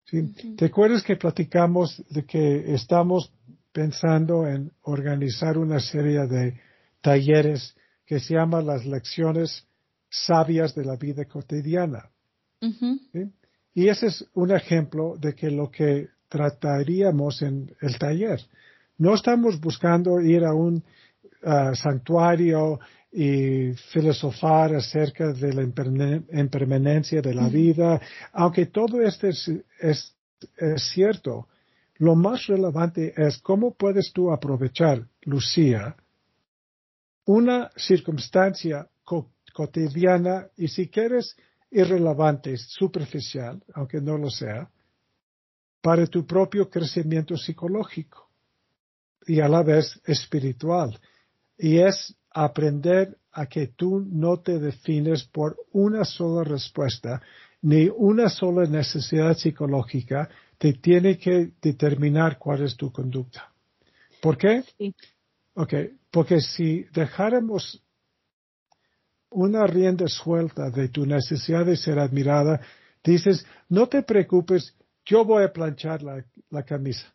¿Sí? 0.05 0.33
¿Te 0.57 0.67
acuerdas 0.67 1.03
que 1.03 1.17
platicamos 1.17 2.01
de 2.09 2.25
que 2.25 2.73
estamos 2.73 3.33
pensando 3.73 4.47
en 4.47 4.71
organizar 4.83 5.59
una 5.59 5.81
serie 5.81 6.25
de 6.29 6.61
talleres 7.01 7.75
que 8.07 8.21
se 8.21 8.35
llaman 8.35 8.65
las 8.65 8.87
lecciones 8.87 9.67
sabias 10.09 10.73
de 10.77 10.85
la 10.85 10.95
vida 10.95 11.25
cotidiana. 11.25 12.11
Y 13.75 13.89
ese 13.89 14.07
es 14.07 14.25
un 14.35 14.53
ejemplo 14.53 15.17
de 15.19 15.35
que 15.35 15.51
lo 15.51 15.69
que 15.69 16.11
trataríamos 16.29 17.43
en 17.43 17.75
el 17.81 17.99
taller. 17.99 18.41
No 18.99 19.15
estamos 19.17 19.61
buscando 19.61 20.21
ir 20.21 20.45
a 20.45 20.55
un 20.55 20.85
uh, 21.43 21.75
santuario 21.75 22.79
y 23.17 23.73
filosofar 23.93 24.75
acerca 24.75 25.33
de 25.33 25.53
la 25.53 25.63
impermanencia 25.63 27.23
de 27.23 27.33
la 27.33 27.49
vida, 27.49 28.01
aunque 28.33 28.67
todo 28.67 29.01
esto 29.01 29.29
es, 29.29 29.53
es, 29.79 30.17
cierto, 30.93 31.47
lo 31.99 32.17
más 32.17 32.49
relevante 32.49 33.15
es 33.17 33.39
cómo 33.39 33.73
puedes 33.75 34.13
tú 34.13 34.33
aprovechar, 34.33 35.07
Lucía, 35.23 35.95
una 37.27 37.71
circunstancia 37.77 38.89
cotidiana 39.53 40.49
y 40.57 40.67
si 40.67 40.89
quieres 40.89 41.37
irrelevante, 41.71 42.57
superficial, 42.57 43.63
aunque 43.75 44.01
no 44.01 44.19
lo 44.19 44.29
sea, 44.29 44.69
para 45.81 46.05
tu 46.09 46.27
propio 46.27 46.69
crecimiento 46.69 47.37
psicológico 47.37 48.29
y 49.25 49.39
a 49.39 49.47
la 49.47 49.63
vez 49.63 50.01
espiritual. 50.05 50.99
Y 51.57 51.79
es 51.79 52.17
aprender 52.35 53.17
a 53.33 53.47
que 53.47 53.69
tú 53.69 54.05
no 54.07 54.41
te 54.41 54.59
defines 54.59 55.25
por 55.25 55.57
una 55.73 56.05
sola 56.05 56.45
respuesta, 56.45 57.23
ni 57.63 57.89
una 57.89 58.29
sola 58.29 58.67
necesidad 58.67 59.37
psicológica, 59.37 60.29
te 60.59 60.75
tiene 60.75 61.17
que 61.17 61.53
determinar 61.63 62.39
cuál 62.39 62.63
es 62.63 62.77
tu 62.77 62.93
conducta. 62.93 63.51
¿Por 64.21 64.37
qué? 64.37 64.65
Sí. 64.79 64.95
porque 66.11 66.41
si 66.41 66.85
dejáramos 66.93 67.83
una 69.31 69.67
rienda 69.67 70.07
suelta 70.09 70.71
de 70.71 70.89
tu 70.89 71.07
necesidad 71.07 71.67
de 71.67 71.77
ser 71.77 71.99
admirada, 71.99 72.61
dices, 73.03 73.45
no 73.69 73.89
te 73.89 74.03
preocupes, 74.03 74.75
yo 75.05 75.25
voy 75.25 75.45
a 75.45 75.53
planchar 75.53 76.03
la, 76.03 76.63
camisa. 76.65 77.13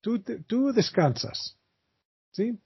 Tú, 0.00 0.22
tú, 0.46 0.72
descansas. 0.72 1.56
¿Sí? 2.30 2.58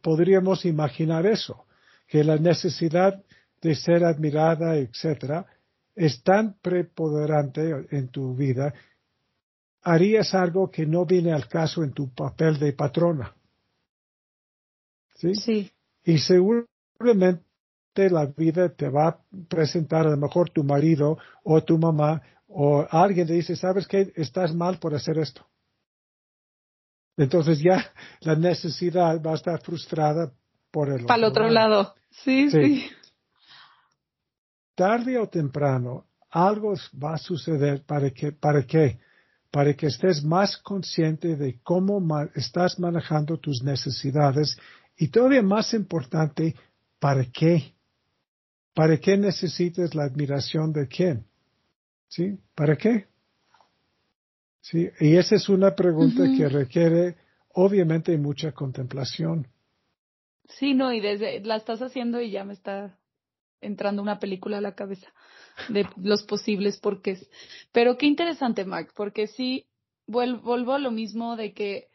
Podríamos 0.00 0.64
imaginar 0.64 1.26
eso, 1.26 1.64
que 2.06 2.22
la 2.24 2.36
necesidad 2.36 3.22
de 3.60 3.74
ser 3.74 4.04
admirada, 4.04 4.76
etcétera, 4.76 5.46
es 5.94 6.22
tan 6.22 6.54
preponderante 6.60 7.86
en 7.90 8.08
tu 8.08 8.34
vida, 8.34 8.74
harías 9.82 10.34
algo 10.34 10.70
que 10.70 10.86
no 10.86 11.04
viene 11.04 11.32
al 11.32 11.48
caso 11.48 11.82
en 11.82 11.92
tu 11.92 12.12
papel 12.14 12.58
de 12.58 12.72
patrona. 12.72 13.34
¿Sí? 15.16 15.34
Sí. 15.34 15.70
Y 16.04 16.18
seguramente 16.18 17.42
la 17.94 18.26
vida 18.26 18.68
te 18.70 18.88
va 18.88 19.08
a 19.08 19.18
presentar 19.48 20.06
a 20.06 20.10
lo 20.10 20.16
mejor 20.16 20.50
tu 20.50 20.64
marido 20.64 21.18
o 21.44 21.62
tu 21.62 21.78
mamá 21.78 22.22
o 22.48 22.86
alguien 22.90 23.26
te 23.26 23.34
dice, 23.34 23.56
¿sabes 23.56 23.86
qué? 23.86 24.12
Estás 24.16 24.54
mal 24.54 24.78
por 24.78 24.94
hacer 24.94 25.18
esto. 25.18 25.46
Entonces 27.16 27.60
ya 27.60 27.92
la 28.20 28.34
necesidad 28.34 29.20
va 29.22 29.32
a 29.32 29.36
estar 29.36 29.60
frustrada 29.60 30.32
por 30.70 30.90
el 30.90 31.04
Para 31.04 31.18
el 31.18 31.24
otro 31.24 31.48
lado. 31.48 31.94
Sí, 32.10 32.50
sí, 32.50 32.90
Tarde 34.74 35.18
o 35.18 35.28
temprano 35.28 36.06
algo 36.30 36.74
va 37.02 37.14
a 37.14 37.18
suceder 37.18 37.84
para 37.84 38.10
que, 38.10 38.32
para 38.32 38.64
qué? 38.66 38.98
Para 39.50 39.74
que 39.74 39.86
estés 39.86 40.24
más 40.24 40.56
consciente 40.56 41.36
de 41.36 41.60
cómo 41.62 42.00
estás 42.34 42.78
manejando 42.78 43.36
tus 43.38 43.62
necesidades 43.62 44.56
y 44.96 45.08
todavía 45.08 45.42
más 45.42 45.74
importante, 45.74 46.54
¿para 46.98 47.24
qué? 47.26 47.74
¿Para 48.74 48.96
qué 48.98 49.18
necesitas 49.18 49.94
la 49.94 50.04
admiración 50.04 50.72
de 50.72 50.88
quién? 50.88 51.26
¿Sí? 52.08 52.38
¿Para 52.54 52.76
qué? 52.76 53.08
Sí, 54.62 54.88
y 55.00 55.16
esa 55.16 55.34
es 55.34 55.48
una 55.48 55.74
pregunta 55.74 56.22
que 56.36 56.48
requiere 56.48 57.16
obviamente 57.54 58.16
mucha 58.16 58.52
contemplación. 58.52 59.48
Sí, 60.48 60.72
no, 60.72 60.92
y 60.92 61.00
desde 61.00 61.40
la 61.40 61.56
estás 61.56 61.82
haciendo 61.82 62.20
y 62.20 62.30
ya 62.30 62.44
me 62.44 62.52
está 62.52 62.98
entrando 63.60 64.02
una 64.02 64.18
película 64.18 64.58
a 64.58 64.60
la 64.62 64.74
cabeza 64.74 65.12
de 65.68 65.86
los 65.96 66.22
posibles 66.22 66.78
porqués. 66.78 67.28
Pero 67.72 67.98
qué 67.98 68.06
interesante, 68.06 68.64
Mark, 68.64 68.92
porque 68.94 69.26
sí 69.26 69.66
vuelvo 70.06 70.74
a 70.74 70.78
lo 70.78 70.90
mismo 70.90 71.36
de 71.36 71.52
que 71.52 71.88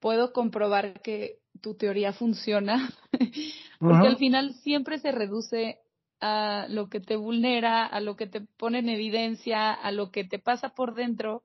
puedo 0.00 0.32
comprobar 0.32 1.00
que 1.02 1.38
tu 1.60 1.74
teoría 1.74 2.12
funciona, 2.12 2.90
porque 3.80 4.06
al 4.06 4.18
final 4.18 4.54
siempre 4.62 4.98
se 4.98 5.12
reduce 5.12 5.78
a 6.20 6.66
lo 6.68 6.88
que 6.88 7.00
te 7.00 7.16
vulnera, 7.16 7.86
a 7.86 8.00
lo 8.00 8.16
que 8.16 8.26
te 8.26 8.40
pone 8.40 8.78
en 8.78 8.88
evidencia, 8.88 9.72
a 9.72 9.90
lo 9.90 10.10
que 10.10 10.24
te 10.24 10.38
pasa 10.38 10.70
por 10.70 10.94
dentro. 10.94 11.42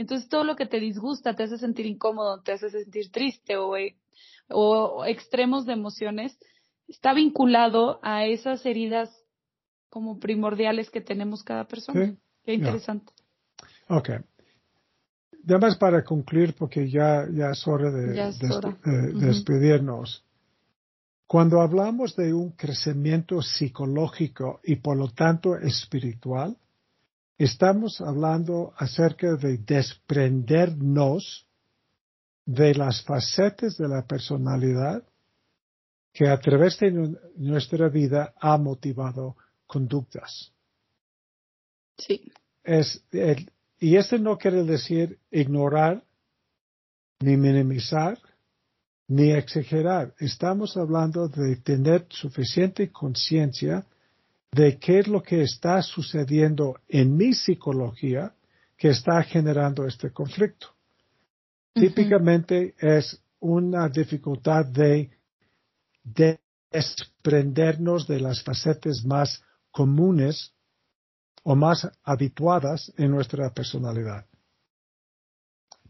Entonces 0.00 0.30
todo 0.30 0.44
lo 0.44 0.56
que 0.56 0.64
te 0.64 0.80
disgusta, 0.80 1.36
te 1.36 1.42
hace 1.42 1.58
sentir 1.58 1.84
incómodo, 1.84 2.40
te 2.40 2.52
hace 2.52 2.70
sentir 2.70 3.10
triste 3.10 3.58
o, 3.58 3.76
eh, 3.76 3.96
o 4.48 5.04
extremos 5.04 5.66
de 5.66 5.74
emociones, 5.74 6.38
está 6.88 7.12
vinculado 7.12 8.00
a 8.02 8.24
esas 8.24 8.64
heridas 8.64 9.10
como 9.90 10.18
primordiales 10.18 10.88
que 10.88 11.02
tenemos 11.02 11.42
cada 11.42 11.68
persona. 11.68 12.16
Qué 12.44 12.54
interesante. 12.54 13.12
Ok. 13.88 14.08
Además, 15.44 15.76
para 15.76 16.02
concluir, 16.02 16.54
porque 16.54 16.88
ya, 16.88 17.26
ya 17.30 17.50
es 17.50 17.68
hora 17.68 17.90
de, 17.90 18.32
despedirnos. 19.14 20.24
Cuando 21.26 21.60
hablamos 21.60 22.16
de 22.16 22.32
un 22.32 22.52
crecimiento 22.52 23.42
psicológico 23.42 24.60
y 24.64 24.76
por 24.76 24.96
lo 24.96 25.10
tanto 25.10 25.56
espiritual, 25.56 26.56
estamos 27.44 28.02
hablando 28.02 28.74
acerca 28.76 29.34
de 29.34 29.56
desprendernos 29.56 31.46
de 32.44 32.74
las 32.74 33.02
facetas 33.02 33.78
de 33.78 33.88
la 33.88 34.06
personalidad 34.06 35.02
que 36.12 36.28
a 36.28 36.38
través 36.38 36.78
de 36.80 37.16
nuestra 37.36 37.88
vida 37.88 38.34
ha 38.38 38.58
motivado 38.58 39.36
conductas. 39.66 40.52
Sí. 41.96 42.30
Es 42.62 43.02
y 43.78 43.96
esto 43.96 44.18
no 44.18 44.36
quiere 44.36 44.62
decir 44.64 45.18
ignorar 45.30 46.04
ni 47.20 47.38
minimizar 47.38 48.18
ni 49.08 49.32
exagerar. 49.32 50.14
Estamos 50.18 50.76
hablando 50.76 51.26
de 51.28 51.56
tener 51.56 52.06
suficiente 52.10 52.92
conciencia 52.92 53.86
de 54.52 54.78
qué 54.78 55.00
es 55.00 55.08
lo 55.08 55.22
que 55.22 55.42
está 55.42 55.80
sucediendo 55.82 56.80
en 56.88 57.16
mi 57.16 57.34
psicología 57.34 58.34
que 58.76 58.88
está 58.88 59.22
generando 59.22 59.86
este 59.86 60.10
conflicto. 60.10 60.68
Típicamente 61.72 62.74
es 62.78 63.22
una 63.38 63.88
dificultad 63.88 64.66
de, 64.66 65.10
desprendernos 66.70 68.06
de 68.06 68.20
las 68.20 68.42
facetas 68.42 69.04
más 69.04 69.42
comunes 69.70 70.52
o 71.42 71.54
más 71.54 71.88
habituadas 72.02 72.92
en 72.96 73.10
nuestra 73.10 73.52
personalidad. 73.52 74.26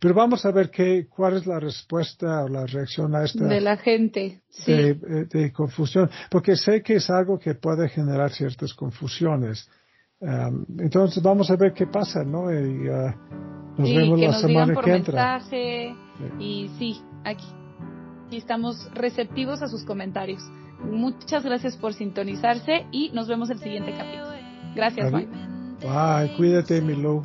Pero 0.00 0.14
vamos 0.14 0.46
a 0.46 0.50
ver 0.50 0.70
qué, 0.70 1.06
cuál 1.08 1.36
es 1.36 1.46
la 1.46 1.60
respuesta 1.60 2.44
o 2.44 2.48
la 2.48 2.64
reacción 2.64 3.14
a 3.14 3.24
esta. 3.24 3.44
De 3.44 3.60
la 3.60 3.76
gente, 3.76 4.40
sí. 4.48 4.72
De, 4.72 5.52
confusión, 5.52 6.08
porque 6.30 6.56
sé 6.56 6.82
que 6.82 6.94
es 6.96 7.10
algo 7.10 7.38
que 7.38 7.54
puede 7.54 7.88
generar 7.88 8.30
ciertas 8.30 8.72
confusiones. 8.72 9.68
Um, 10.20 10.64
entonces 10.78 11.22
vamos 11.22 11.50
a 11.50 11.56
ver 11.56 11.74
qué 11.74 11.86
pasa, 11.86 12.24
¿no? 12.24 12.50
Y 12.50 12.88
uh, 12.88 13.12
nos 13.76 13.88
vemos 13.88 14.20
la 14.20 14.32
semana 14.32 14.80
que 14.82 14.90
entra. 14.90 15.40
Y 16.38 16.70
sí, 16.78 17.02
aquí, 17.24 17.46
aquí 18.26 18.36
estamos 18.38 18.90
receptivos 18.94 19.62
a 19.62 19.68
sus 19.68 19.84
comentarios. 19.84 20.42
Muchas 20.82 21.44
gracias 21.44 21.76
por 21.76 21.92
sintonizarse 21.92 22.86
y 22.90 23.10
nos 23.10 23.28
vemos 23.28 23.50
el 23.50 23.58
siguiente 23.58 23.92
capítulo. 23.92 24.30
Gracias, 24.74 25.12
Mike. 25.12 25.30
Bye, 25.82 26.36
cuídate, 26.36 26.80
mi 26.80 26.94
Lou. 26.94 27.22